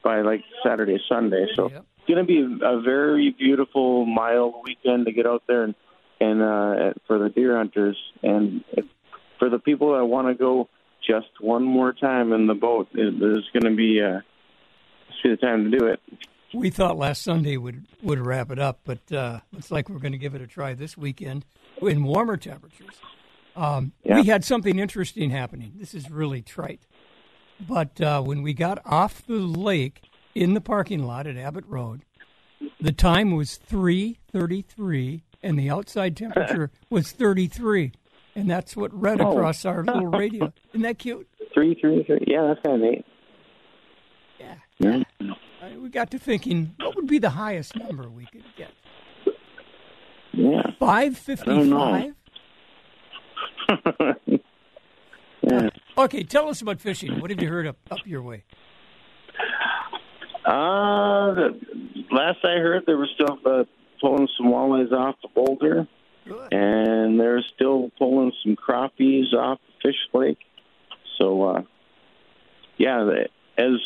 [0.03, 1.47] by like Saturday, Sunday.
[1.57, 1.85] So Yep.
[1.99, 5.75] it's going to be a very beautiful, mild weekend to get out there and
[6.21, 8.85] and uh, for the deer hunters and if,
[9.45, 10.71] for the people that want to go
[11.07, 12.89] just one more time in the boat.
[12.95, 14.21] It, there's going to be uh,
[15.23, 16.01] the time to do it.
[16.55, 20.13] We thought last Sunday would would wrap it up, but uh, looks like we're going
[20.13, 21.45] to give it a try this weekend
[21.83, 22.95] in warmer temperatures.
[23.57, 24.21] Um, Yeah.
[24.21, 25.75] We had something interesting happening.
[25.77, 26.87] This is really trite,
[27.61, 30.01] but uh, when we got off the lake
[30.35, 32.03] in the parking lot at Abbott Road,
[32.81, 37.93] the time was three thirty three, and the outside temperature was thirty three,
[38.35, 39.33] and that's what read Oh.
[39.33, 40.53] across our little radio.
[40.71, 41.29] Isn't that cute?
[41.53, 42.25] Three, three, three.
[42.27, 43.05] Yeah, that's kind of neat.
[44.41, 44.55] Yeah.
[44.79, 45.03] Yeah.
[45.21, 48.71] Uh, We got to thinking, what would be the highest number we could get?
[50.33, 50.63] Yeah.
[50.81, 52.15] Five fifty-five.
[55.43, 55.69] yeah.
[55.97, 57.21] Okay, tell us about fishing.
[57.21, 58.43] What have you heard up up your way?
[60.45, 61.61] Uh, the,
[62.11, 63.65] last I heard, they were still uh,
[64.01, 65.87] pulling some walleyes off the boulder.
[66.27, 70.39] And they're still pulling some crappies off Fish Lake.
[71.19, 71.63] So, uh,
[72.77, 73.09] yeah,
[73.57, 73.81] as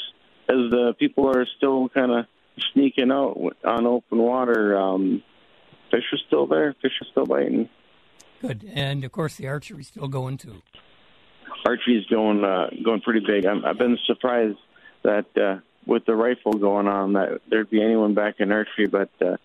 [0.49, 2.27] as the people are still kind of
[2.73, 5.23] sneaking out on open water, um,
[5.91, 6.75] fish are still there.
[6.81, 7.69] Fish are still biting.
[8.41, 10.63] Good, and of course the archery's still going too.
[11.67, 13.45] archery's going uh, going pretty big.
[13.45, 14.59] I'm, I've been surprised
[15.03, 19.11] that uh, with the rifle going on that there'd be anyone back in archery, but
[19.21, 19.37] uh,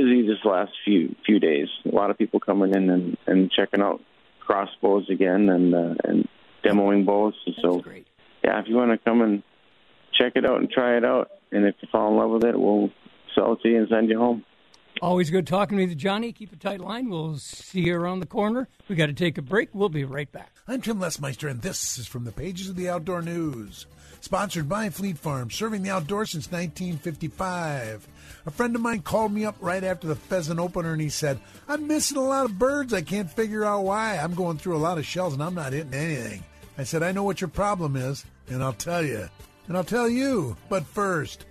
[0.00, 1.68] busy this last few few days.
[1.90, 4.00] A lot of people coming in and, and checking out
[4.40, 6.28] crossbows again and uh, and
[6.64, 7.34] demoing bows.
[7.46, 8.06] And so great.
[8.44, 9.42] yeah, if you want to come and
[10.12, 12.58] check it out and try it out, and if you fall in love with it,
[12.58, 12.90] we'll
[13.34, 14.44] sell it to you and send you home.
[15.00, 16.32] Always good talking to you, Johnny.
[16.32, 17.08] Keep a tight line.
[17.08, 18.68] We'll see you around the corner.
[18.88, 19.70] We got to take a break.
[19.72, 20.52] We'll be right back.
[20.68, 23.86] I'm Tim Lesmeister, and this is from the pages of the Outdoor News.
[24.20, 28.06] Sponsored by Fleet Farm, serving the outdoors since 1955.
[28.44, 31.40] A friend of mine called me up right after the pheasant opener and he said,
[31.66, 32.92] I'm missing a lot of birds.
[32.92, 34.18] I can't figure out why.
[34.18, 36.44] I'm going through a lot of shells and I'm not hitting anything.
[36.76, 39.28] I said, I know what your problem is, and I'll tell you.
[39.68, 40.56] And I'll tell you.
[40.68, 41.46] But first,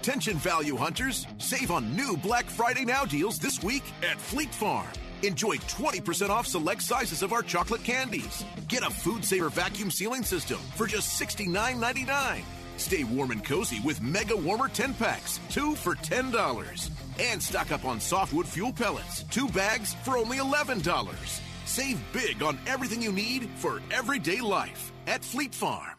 [0.00, 4.88] Attention value hunters, save on new Black Friday Now deals this week at Fleet Farm.
[5.22, 8.42] Enjoy 20% off select sizes of our chocolate candies.
[8.66, 12.40] Get a Food Saver vacuum sealing system for just $69.99.
[12.78, 16.90] Stay warm and cozy with Mega Warmer 10 packs, two for $10.
[17.18, 21.40] And stock up on softwood fuel pellets, two bags for only $11.
[21.66, 25.98] Save big on everything you need for everyday life at Fleet Farm.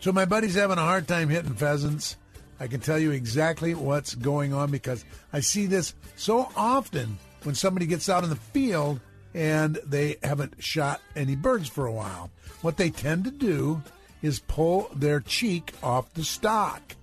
[0.00, 2.16] So my buddy's having a hard time hitting pheasants.
[2.60, 7.54] I can tell you exactly what's going on because I see this so often when
[7.54, 9.00] somebody gets out in the field
[9.34, 12.30] and they haven't shot any birds for a while.
[12.60, 13.82] What they tend to do
[14.22, 16.94] is pull their cheek off the stock.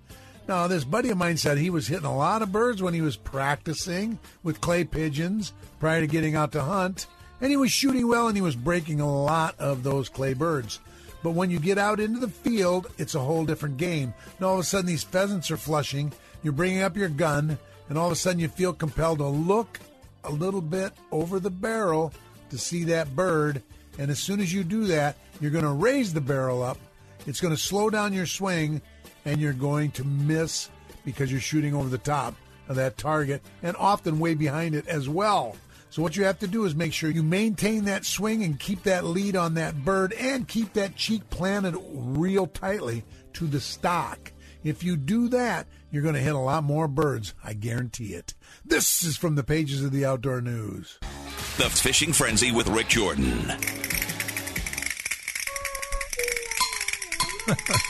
[0.48, 3.02] Now, this buddy of mine said he was hitting a lot of birds when he
[3.02, 7.06] was practicing with clay pigeons prior to getting out to hunt,
[7.40, 10.80] and he was shooting well and he was breaking a lot of those clay birds.
[11.24, 14.14] But when you get out into the field, it's a whole different game.
[14.38, 16.14] And all of a sudden, these pheasants are flushing.
[16.44, 17.58] You're bringing up your gun,
[17.90, 19.80] and all of a sudden, you feel compelled to look
[20.24, 22.14] a little bit over the barrel
[22.50, 23.62] to see that bird.
[23.98, 26.78] And as soon as you do that, you're going to raise the barrel up.
[27.28, 28.82] It's going to slow down your swing,
[29.26, 30.70] and you're going to miss
[31.04, 32.36] because you're shooting over the top
[32.70, 35.56] of that target and often way behind it as well.
[35.90, 38.84] So what you have to do is make sure you maintain that swing and keep
[38.84, 44.32] that lead on that bird and keep that cheek planted real tightly to the stock.
[44.64, 47.34] If you do that, you're going to hit a lot more birds.
[47.44, 48.36] I guarantee it.
[48.64, 51.00] This is from the pages of the Outdoor News.
[51.58, 53.26] The Fishing Frenzy with Rik Jordan.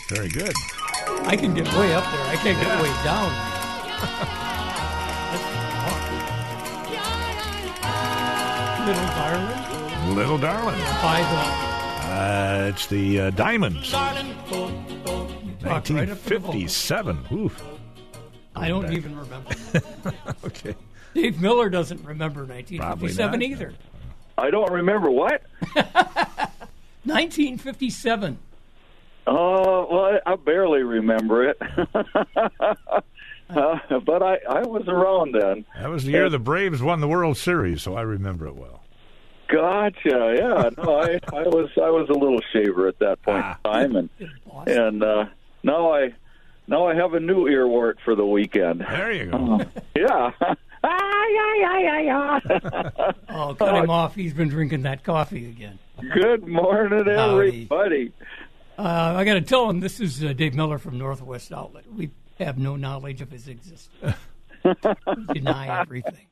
[0.10, 0.54] Very good.
[1.26, 2.26] I can get way up there.
[2.28, 4.46] I can't get way down.
[8.90, 10.80] Little darling Little darling.
[10.80, 13.92] by Uh, it's the uh, Diamonds.
[13.92, 13.98] the
[15.64, 17.20] walk right up to 1957.
[17.32, 17.64] Oof.
[18.56, 19.52] I don't even remember.
[20.44, 20.74] Okay.
[21.14, 23.74] Dave Miller doesn't remember 1957 either.
[24.40, 25.44] I don't remember what.
[25.76, 28.40] 1957.
[29.28, 31.62] Oh, well, I, I barely remember it.
[33.50, 35.66] uh, but I, I was around then.
[35.80, 38.84] That was the year the Braves won the World Series, so I remember it well.
[39.48, 40.36] Gotcha.
[40.38, 40.70] Yeah.
[40.84, 43.58] No, I, I was I was a little shaver at that point Ah.
[43.66, 44.10] in time, and
[44.46, 44.78] Boston.
[44.82, 45.26] and uh,
[45.64, 46.14] now I
[46.68, 48.82] now I have a new earwort for the weekend.
[48.82, 49.60] There you go.
[49.96, 50.32] Yeah.
[50.84, 53.12] ah, yeah, yeah, yeah, yeah.
[53.30, 54.14] Oh, cut him off.
[54.16, 55.80] He's been drinking that coffee again.
[56.14, 57.48] Good morning, Howdy.
[57.48, 58.14] everybody.
[58.78, 61.84] Uh, I got to tell him this is uh, Dave Miller from Northwest Outlet.
[61.92, 64.16] We have no knowledge of his existence.
[65.34, 66.28] Deny everything.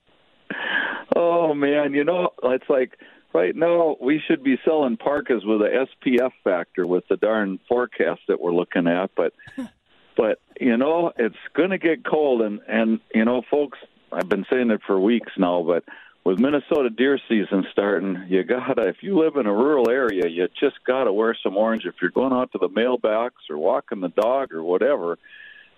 [1.15, 2.97] Oh man, you know, it's like
[3.33, 8.21] right now we should be selling parkas with a SPF factor with the darn forecast
[8.27, 9.33] that we're looking at, but
[10.17, 13.79] but you know, it's going to get cold and and you know, folks,
[14.11, 15.83] I've been saying it for weeks now, but
[16.23, 20.47] with Minnesota deer season starting, you gotta if you live in a rural area, you
[20.59, 24.09] just gotta wear some orange if you're going out to the mailbox or walking the
[24.09, 25.17] dog or whatever,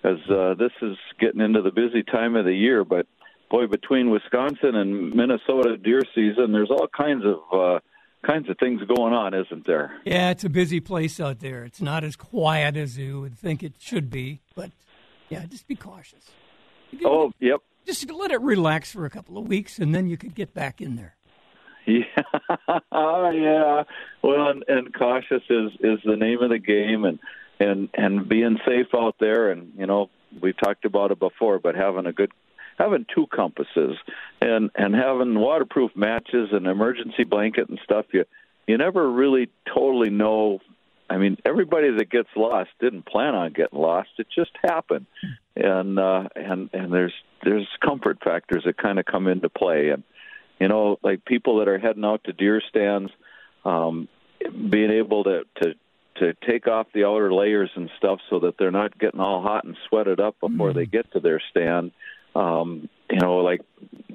[0.01, 2.83] because uh, this is getting into the busy time of the year.
[2.83, 3.07] But
[3.49, 7.79] boy, between Wisconsin and Minnesota deer season, there's all kinds of uh,
[8.25, 9.99] kinds of things going on, isn't there?
[10.05, 11.63] Yeah, it's a busy place out there.
[11.63, 14.71] It's not as quiet as you would think it should be, but
[15.29, 16.25] yeah, just be cautious.
[17.05, 17.61] Oh, yep.
[17.85, 20.81] Just let it relax for a couple of weeks, and then you could get back
[20.81, 21.15] in there.
[21.87, 22.03] Yeah,
[22.91, 23.83] yeah.
[24.21, 27.17] Well, and, and cautious is is the name of the game, and
[27.59, 30.09] and and being safe out there, and you know
[30.41, 32.31] we talked about it before, but having a good
[32.77, 33.97] having two compasses
[34.41, 38.05] and and having waterproof matches and emergency blanket and stuff.
[38.11, 38.25] You
[38.67, 40.59] you never really totally know.
[41.09, 44.09] I mean, everybody that gets lost didn't plan on getting lost.
[44.19, 45.07] It just happened,
[45.55, 50.03] and uh, and and there's there's comfort factors that kind of come into play, and
[50.59, 53.11] you know, like people that are heading out to deer stands,
[53.65, 54.07] um,
[54.39, 55.73] being able to to
[56.19, 59.63] to take off the outer layers and stuff so that they're not getting all hot
[59.63, 61.91] and sweated up before they get to their stand.
[62.35, 63.61] Um, you know, like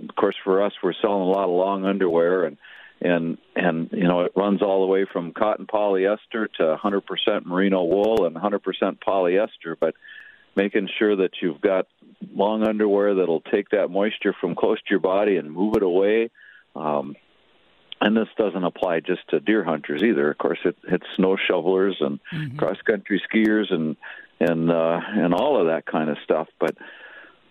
[0.08, 2.56] of course for us, we're selling a lot of long underwear and
[3.00, 7.82] and and you know it runs all the way from cotton polyester to 100% merino
[7.84, 8.60] wool and 100%
[9.06, 9.94] polyester, but
[10.56, 11.86] making sure that you've got
[12.34, 16.30] long underwear that'll take that moisture from close to your body and move it away.
[16.76, 17.16] Um,
[18.00, 20.30] and this doesn't apply just to deer hunters either.
[20.30, 22.56] Of course, it, it's snow shovelers and mm-hmm.
[22.56, 23.96] cross country skiers and
[24.40, 26.48] and uh, and all of that kind of stuff.
[26.58, 26.76] But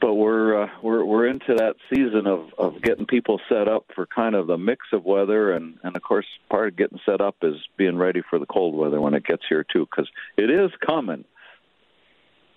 [0.03, 4.05] but we're uh, we're we're into that season of of getting people set up for
[4.05, 7.37] kind of the mix of weather, and and of course, part of getting set up
[7.41, 10.71] is being ready for the cold weather when it gets here too, because it is
[10.85, 11.23] coming.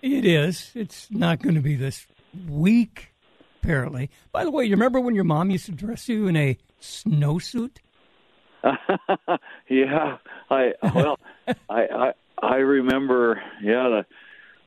[0.03, 0.73] It is.
[0.75, 2.07] It's not going to be this
[2.49, 3.15] week,
[3.63, 4.11] apparently.
[4.33, 7.77] By the way, you remember when your mom used to dress you in a snowsuit?
[9.69, 10.19] yeah,
[10.51, 11.19] I well,
[11.69, 13.43] I I I remember.
[13.63, 14.07] Yeah, the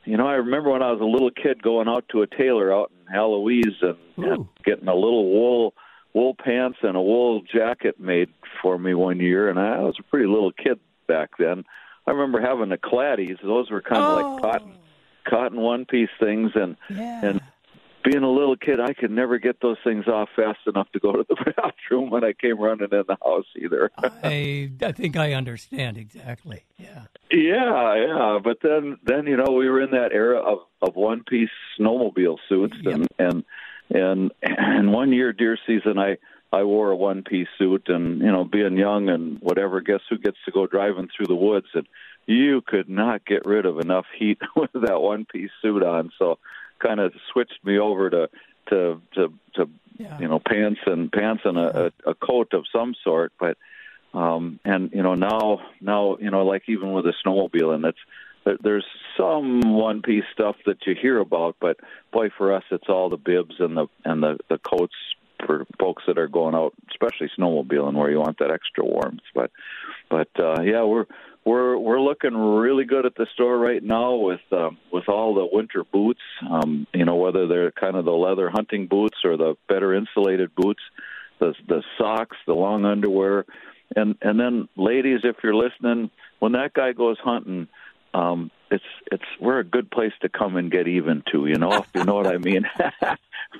[0.06, 2.74] you know, I remember when I was a little kid going out to a tailor
[2.74, 5.74] out in Heloise and, and getting a little wool
[6.14, 8.30] wool pants and a wool jacket made
[8.62, 11.64] for me one year, and I was a pretty little kid back then.
[12.08, 14.34] I remember having the claddies; those were kind of oh.
[14.34, 14.74] like cotton
[15.28, 17.26] cotton one piece things, and yeah.
[17.26, 17.42] and
[18.04, 21.12] being a little kid, I could never get those things off fast enough to go
[21.14, 23.92] to the bathroom when I came running in the house either.
[23.98, 26.64] I I think I understand exactly.
[26.78, 27.04] Yeah.
[27.32, 28.40] Yeah, yeah.
[28.44, 32.38] But then then you know we were in that era of of one piece snowmobile
[32.48, 32.96] suits yep.
[32.96, 33.44] and and
[33.90, 36.18] and and one year deer season I
[36.52, 40.18] I wore a one piece suit and you know being young and whatever guess who
[40.18, 41.88] gets to go driving through the woods and
[42.26, 46.40] you could not get rid of enough heat with that one piece suit on so
[46.80, 48.30] kind of switched me over to
[48.70, 50.20] to to, to yeah.
[50.20, 53.34] you know pants and pants and a, a, a coat of some sort.
[53.40, 53.58] But
[54.14, 58.00] um, and you know now now you know like even with a snowmobile and it's
[58.64, 58.86] there's
[59.18, 61.78] some one piece stuff that you hear about, but
[62.12, 64.96] boy, for us, it's all the bibs and the and the the coats
[65.46, 69.22] for folks that are going out, especially snowmobiling, where you want that extra warmth.
[69.34, 69.52] But
[70.10, 71.06] but uh, yeah, we're
[71.50, 75.48] we're we're looking really good at the store right now with uh, with all the
[75.52, 76.22] winter boots.
[76.48, 80.54] Um, you know whether they're kind of the leather hunting boots or the better insulated
[80.54, 80.82] boots,
[81.40, 83.46] the the socks, the long underwear,
[83.96, 87.68] and and then ladies, if you're listening, when that guy goes hunting,
[88.14, 91.48] um, it's it's we're a good place to come and get even to.
[91.48, 92.66] You know if you know what I mean.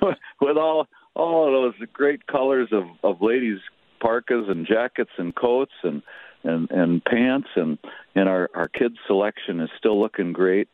[0.40, 3.58] with all all of those great colors of of ladies
[4.00, 6.02] parkas and jackets and coats and
[6.44, 7.78] and and pants and
[8.14, 10.68] and our our kids selection is still looking great.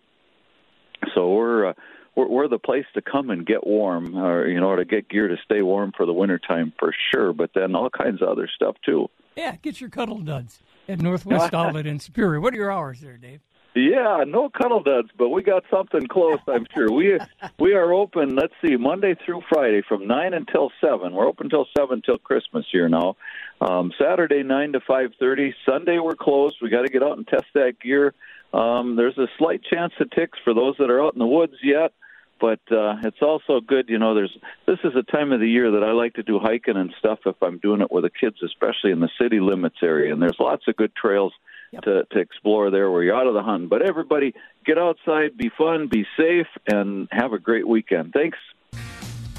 [1.15, 1.73] So we're uh,
[2.15, 5.09] we're, we're the place to come and get warm or you know or to get
[5.09, 8.29] gear to stay warm for the winter time for sure but then all kinds of
[8.29, 9.09] other stuff too.
[9.37, 12.41] Yeah get your cuddle duds at northwest outlet in superior.
[12.41, 13.41] What are your hours there dave
[13.81, 16.39] yeah, no cuddle duds, but we got something close.
[16.49, 17.19] I'm sure we
[17.59, 18.35] we are open.
[18.35, 21.13] Let's see, Monday through Friday from nine until seven.
[21.15, 23.17] We're open till seven till Christmas here now.
[23.61, 25.55] Um, Saturday nine to five thirty.
[25.65, 26.57] Sunday we're closed.
[26.63, 28.15] We got to get out and test that gear.
[28.53, 31.57] Um, there's a slight chance of ticks for those that are out in the woods
[31.63, 31.93] yet,
[32.41, 33.89] but uh, it's also good.
[33.89, 34.37] You know, there's
[34.67, 37.19] this is a time of the year that I like to do hiking and stuff
[37.27, 40.13] if I'm doing it with the kids, especially in the city limits area.
[40.13, 41.33] And there's lots of good trails
[41.77, 41.85] yep.
[41.85, 43.69] to, to explore there where you're out of the hunt.
[43.71, 44.35] But everybody,
[44.65, 48.13] get outside, be fun, be safe, and have a great weekend.
[48.13, 48.39] Thanks.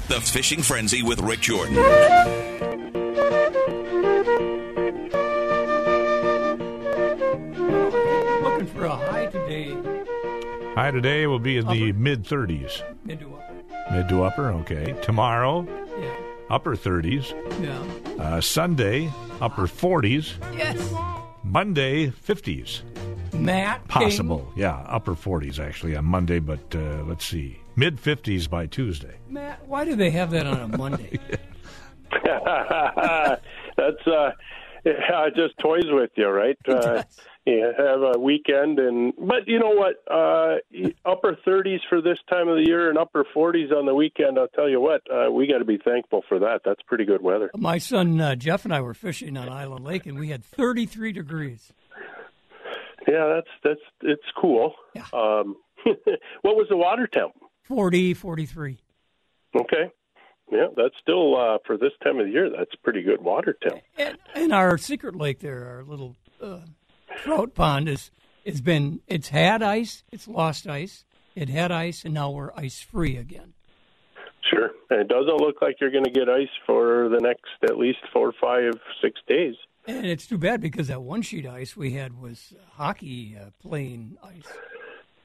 [0.08, 1.74] The Fishing Frenzy with Rik Jordan.
[8.42, 9.76] Looking for a high today.
[10.74, 11.74] High today will be in upper.
[11.74, 12.82] the mid 30s.
[13.04, 13.92] Mid to upper.
[13.92, 14.94] Mid to upper, okay.
[15.02, 15.66] Tomorrow,
[16.00, 16.14] yeah.
[16.48, 17.34] upper 30s.
[17.62, 18.22] Yeah.
[18.22, 20.34] Uh, Sunday, upper 40s.
[20.56, 20.78] Yes.
[21.44, 22.82] Monday, 50s.
[23.34, 24.62] Matt Possible, King.
[24.62, 29.16] yeah, upper 40s actually on Monday, but uh, let's see, mid 50s by Tuesday.
[29.28, 31.18] Matt, why do they have that on a Monday?
[33.76, 34.30] That's uh,
[35.10, 36.58] yeah, just toys with you, right?
[36.66, 37.02] Uh,
[37.46, 39.96] you have a weekend, and but you know what?
[40.10, 40.56] Uh,
[41.04, 44.38] upper 30s for this time of the year and upper 40s on the weekend.
[44.38, 46.60] I'll tell you what, uh, we got to be thankful for that.
[46.64, 47.50] That's pretty good weather.
[47.56, 51.12] My son uh, Jeff and I were fishing on Island Lake, and we had 33
[51.12, 51.72] degrees.
[53.06, 54.74] Yeah, that's that's it's cool.
[54.94, 55.04] Yeah.
[55.12, 57.32] Um, what was the water temp?
[57.62, 58.78] 40, 43.
[59.54, 59.92] Okay.
[60.50, 62.50] Yeah, that's still uh, for this time of the year.
[62.50, 63.82] That's pretty good water temp.
[63.98, 66.60] And, and our secret lake there, our little uh,
[67.22, 68.10] trout pond is
[68.44, 72.80] it's been it's had ice, it's lost ice, it had ice, and now we're ice
[72.80, 73.52] free again.
[74.50, 77.76] Sure, and it doesn't look like you're going to get ice for the next at
[77.76, 79.54] least four, five, six days.
[79.86, 84.16] And it's too bad because that one sheet ice we had was hockey uh, playing
[84.22, 84.50] ice.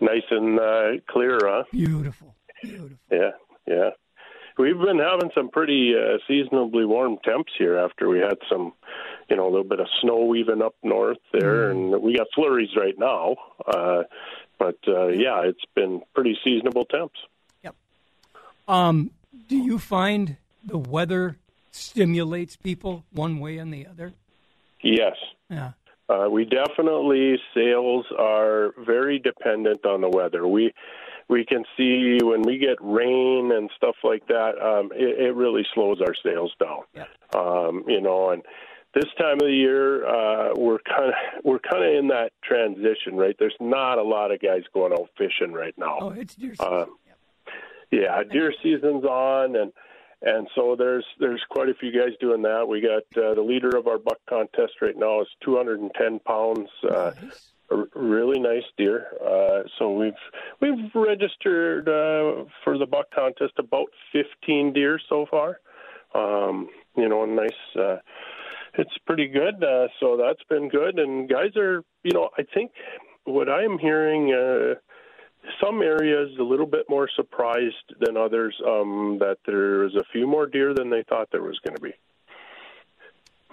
[0.02, 1.64] Nice and uh, clear, huh?
[1.72, 2.98] Beautiful, beautiful.
[3.10, 3.32] Yeah,
[3.66, 3.90] yeah.
[4.58, 8.74] We've been having some pretty uh, seasonably warm temps here after we had some,
[9.30, 11.72] you know, a little bit of snow even up north there, mm.
[11.72, 13.36] and we got flurries right now.
[13.66, 14.04] Uh,
[14.60, 17.16] but uh, yeah, it's been pretty seasonable temps.
[17.64, 17.76] Yep.
[18.68, 19.12] Um,
[19.48, 21.38] do you find the weather
[21.72, 24.14] stimulates people one way and the other?
[24.82, 25.16] Yes.
[25.50, 25.72] Yeah.
[26.10, 30.48] Uh, we definitely sales are very dependent on the weather.
[30.48, 30.74] We
[31.34, 35.66] we can see when we get rain and stuff like that, um, it, it really
[35.74, 36.84] slows our sales down.
[36.94, 37.06] Yeah.
[37.34, 38.44] Um, you know, and
[38.94, 43.16] this time of the year, uh, we're kind of we're kind of in that transition,
[43.16, 43.36] right?
[43.40, 45.98] There's not a lot of guys going out fishing right now.
[46.02, 46.74] Oh, it's deer season.
[46.74, 46.86] Uh,
[47.90, 49.74] yeah, deer season's on, and
[50.22, 52.68] and so there's there's quite a few guys doing that.
[52.68, 56.70] We got uh, the leader of our buck contest right now is 210 pounds.
[56.88, 57.53] Uh, Nice.
[57.96, 59.08] Really nice deer.
[59.22, 60.14] Uh, so we've
[60.62, 65.60] we've registered uh, for the buck contest about 15 deer so far.
[66.16, 67.52] Um, you know, nice.
[67.76, 67.98] Uh,
[68.76, 69.64] it's pretty good.
[69.64, 71.84] Uh, so that's been good, and guys are.
[72.04, 72.72] You know, I think
[73.26, 74.34] what I'm hearing.
[74.34, 74.76] Uh,
[75.62, 80.48] some areas a little bit more surprised than others um, that there's a few more
[80.48, 81.94] deer than they thought there was going to be.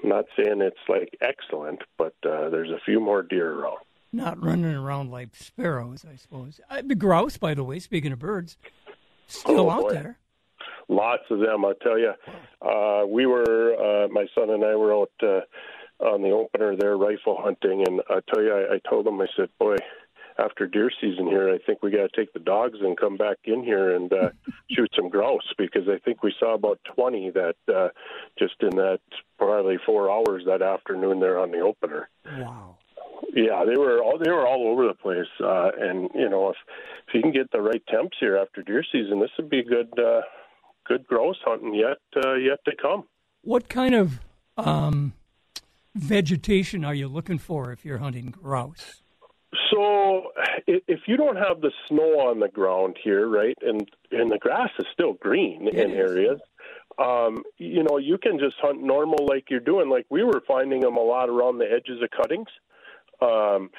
[0.02, 3.78] I'm not saying it's like excellent, but uh, there's a few more deer around.
[4.12, 6.60] Not running around like sparrows, I suppose.
[6.68, 8.56] Uh, the grouse, by the way, speaking of birds,
[9.28, 9.92] still Oh, out boy.
[9.92, 10.18] there.
[10.88, 12.12] Lots of them, I tell you.
[12.60, 15.40] Uh, we were, uh, my son and I were out uh,
[16.04, 19.26] on the opener there rifle hunting, and I tell you, I, I told him, I
[19.36, 19.76] said, boy,
[20.38, 23.36] after deer season here, I think we got to take the dogs and come back
[23.44, 24.30] in here and uh,
[24.70, 27.88] shoot some grouse because I think we saw about 20 that uh,
[28.38, 28.98] just in that
[29.38, 32.08] probably four hours that afternoon there on the opener.
[32.38, 32.78] Wow.
[33.34, 36.56] Yeah, they were all they were all over the place, uh, and you know if
[37.08, 39.90] if you can get the right temps here after deer season, this would be good
[39.98, 40.22] uh,
[40.86, 43.04] good grouse hunting yet uh, yet to come.
[43.42, 44.20] What kind of
[44.56, 45.14] um,
[45.94, 49.02] vegetation are you looking for if you're hunting grouse?
[49.70, 50.32] So
[50.66, 54.70] if you don't have the snow on the ground here, right, and and the grass
[54.78, 55.96] is still green in is.
[55.96, 56.40] areas,
[56.98, 59.88] um, you know, you can just hunt normal like you're doing.
[59.88, 62.48] Like we were finding them a lot around the edges of cuttings.
[63.20, 63.70] Um,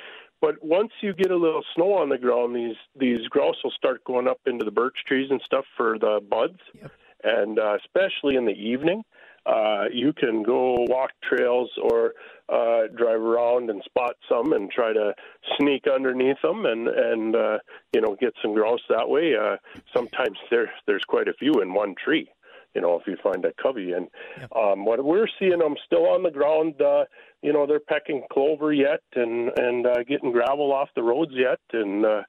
[0.42, 4.04] but once you get a little snow on the ground, these these grouse will start
[4.04, 6.92] going up into the birch trees and stuff for the buds, Yep.
[7.24, 9.04] and uh, especially in the evening,
[9.46, 12.14] uh, you can go walk trails or
[12.50, 15.14] uh, drive around and spot some and try to
[15.60, 17.60] sneak underneath them and and uh,
[17.94, 19.36] you know get some grouse that way.
[19.36, 19.58] Uh,
[19.94, 22.28] sometimes there there's quite a few in one tree.
[22.74, 24.08] You know, if you find a covey, and
[24.56, 26.82] um, what we're seeing them still on the ground.
[26.82, 27.06] Uh,
[27.42, 31.60] you know, they're pecking clover yet, and and uh, getting gravel off the roads yet,
[31.74, 32.22] and uh,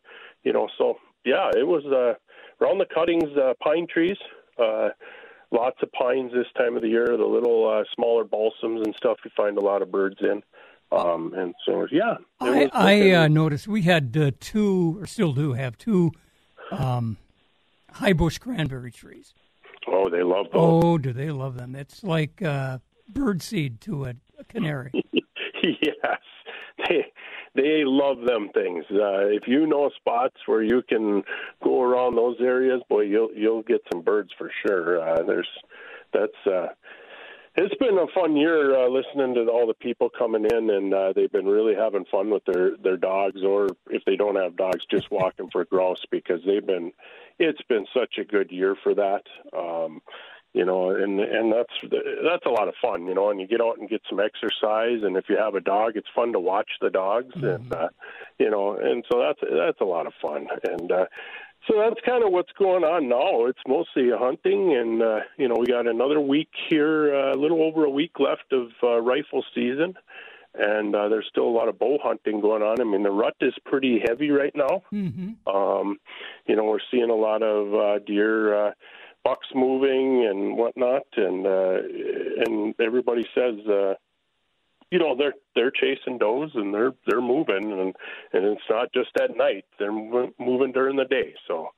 [0.42, 2.14] you know, so yeah, it was uh,
[2.64, 4.16] around the cuttings, uh, pine trees.
[4.58, 4.88] Uh,
[5.50, 7.06] lots of pines this time of the year.
[7.06, 10.42] The little uh, smaller balsams and stuff you find a lot of birds in.
[10.90, 15.54] Um, and so yeah, I, I uh, noticed we had uh, two, or still do
[15.54, 16.12] have two,
[16.70, 17.16] um,
[17.90, 19.32] high bush cranberry trees.
[19.88, 20.84] Oh, they love those.
[20.84, 21.74] Oh, do they love them?
[21.74, 22.78] It's like uh,
[23.08, 24.92] bird seed to a, a canary.
[25.62, 26.20] yes,
[26.88, 27.06] they
[27.54, 28.84] they love them things.
[28.90, 31.22] Uh, if you know spots where you can
[31.62, 35.00] go around those areas, boy, you'll you'll get some birds for sure.
[35.00, 35.48] Uh, there's
[36.12, 36.68] that's uh,
[37.54, 41.12] it's been a fun year uh, listening to all the people coming in, and uh,
[41.14, 44.84] they've been really having fun with their their dogs, or if they don't have dogs,
[44.90, 46.92] just walking for grouse because they've been.
[47.38, 49.22] It's been such a good year for that.
[49.56, 50.00] Um,
[50.54, 51.94] you know, and and that's
[52.24, 53.30] that's a lot of fun, you know.
[53.30, 56.08] And you get out and get some exercise, and if you have a dog, it's
[56.14, 57.88] fun to watch the dogs, and uh,
[58.38, 61.06] you know, and so that's that's a lot of fun, and uh,
[61.68, 63.46] so that's kind of what's going on now.
[63.46, 67.62] It's mostly hunting, and uh, you know, we got another week here, uh, a little
[67.62, 69.94] over a week left of uh, rifle season,
[70.54, 72.80] and uh, there's still a lot of bow hunting going on.
[72.80, 74.82] I mean, the rut is pretty heavy right now.
[74.90, 75.98] hmm Um,
[76.46, 78.72] you know, we're seeing a lot of uh, deer, uh,
[79.24, 81.78] bucks moving and whatnot, and uh,
[82.46, 83.94] and everybody says, uh,
[84.92, 87.94] you know, they're they're chasing does and they're they're moving, and
[88.34, 91.34] and it's not just at night; they're moving during the day.
[91.48, 91.68] So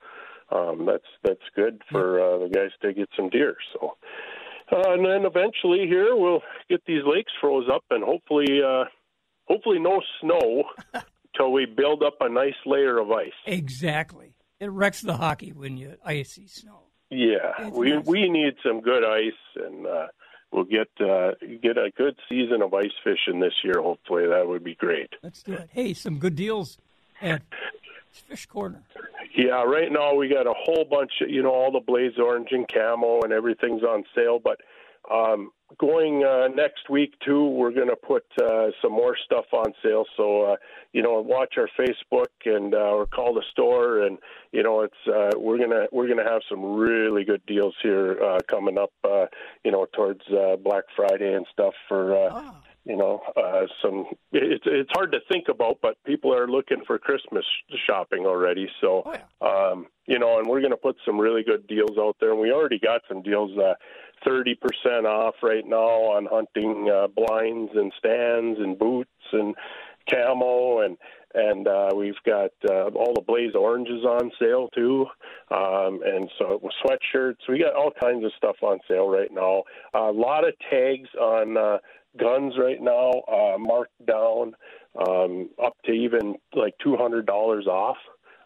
[0.50, 3.56] um, that's that's good for uh, the guys to get some deer.
[3.72, 3.92] So.
[4.72, 6.40] Uh, and then eventually here we'll
[6.70, 8.84] get these lakes froze up and hopefully uh,
[9.46, 10.64] hopefully no snow
[11.36, 13.28] till we build up a nice layer of ice.
[13.46, 14.34] Exactly.
[14.60, 16.84] It wrecks the hockey when you icy snow.
[17.10, 18.06] Yeah, It's we nice.
[18.06, 20.06] we need some good ice, and uh,
[20.54, 21.32] we'll get uh,
[21.62, 23.82] get a good season of ice fishing this year.
[23.82, 25.10] Hopefully, that would be great.
[25.22, 25.68] Let's do it.
[25.72, 26.78] Hey, some good deals
[27.20, 27.42] at
[28.12, 28.82] Fish Corner.
[29.36, 32.48] Yeah, right now we got a whole bunch of you know all the blaze orange
[32.52, 34.60] and camo and everything's on sale, but
[35.12, 39.72] um, going uh, next week too, we're going to put uh, some more stuff on
[39.82, 40.04] sale.
[40.16, 40.56] So uh,
[40.92, 44.18] you know, watch our Facebook and uh, or call the store, and
[44.52, 48.38] you know, it's uh, we're gonna we're gonna have some really good deals here uh,
[48.48, 48.92] coming up.
[49.02, 49.26] Uh,
[49.64, 52.14] you know, towards uh, Black Friday and stuff for.
[52.16, 52.60] Uh, Ah.
[52.86, 56.98] You know, uh, some it's it's hard to think about, but people are looking for
[56.98, 57.46] Christmas
[57.86, 58.68] shopping already.
[58.82, 59.48] So, Oh, yeah.
[59.70, 62.32] um, you know, and we're going to put some really good deals out there.
[62.32, 63.72] And we already got some deals, uh,
[64.26, 69.54] 30% off right now on hunting uh, blinds and stands and boots and
[70.10, 70.96] camo and
[71.36, 75.06] and uh, we've got uh, all the blaze oranges on sale too,
[75.50, 77.48] um, and so sweatshirts.
[77.48, 79.64] We got all kinds of stuff on sale right now.
[79.94, 81.78] a lot of tags on uh,
[82.16, 84.54] guns right now, uh, marked down
[85.08, 87.96] um, up to even like two hundred dollars off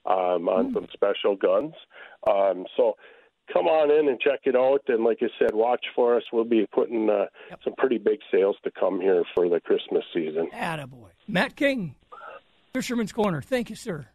[0.06, 1.74] um, on some special guns.
[2.26, 2.96] Um, so
[3.52, 4.82] come on in and check it out.
[4.88, 6.22] And like I said, watch for us.
[6.32, 7.26] We'll be putting uh,
[7.64, 10.48] some pretty big sales to come here for the Christmas season.
[10.54, 11.10] Attaboy.
[11.26, 11.94] Matt King,
[12.72, 13.42] Fisherman's Corner.
[13.42, 14.06] Thank you, sir.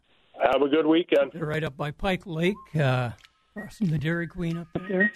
[0.42, 1.30] Have a good weekend.
[1.32, 3.10] They're right up by Pike Lake, uh,
[3.54, 5.12] across from the Dairy Queen up there.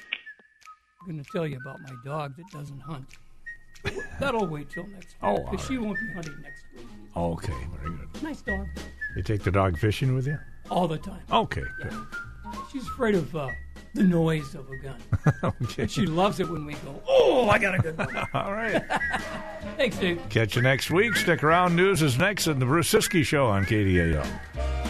[1.01, 3.07] I'm going to tell you about my dog that doesn't hunt.
[4.21, 5.17] That'll wait till next week.
[5.23, 6.87] Oh, because all she won't be hunting next week.
[7.17, 8.23] Okay, very good.
[8.23, 8.67] Nice dog.
[9.17, 10.39] You take the dog fishing with you?
[10.71, 11.23] All the time.
[11.33, 11.95] Okay, good.
[12.73, 13.49] She's afraid of uh,
[13.95, 14.97] the noise of a gun.
[15.63, 15.87] okay.
[15.87, 18.17] She loves it when we go, oh, I got a good one.
[18.35, 18.83] All right.
[19.77, 20.21] Thanks, Dave.
[20.29, 21.17] Catch you next week.
[21.17, 21.77] Stick around.
[21.77, 24.88] News is next in the Bruce Siskey Show on KDAL.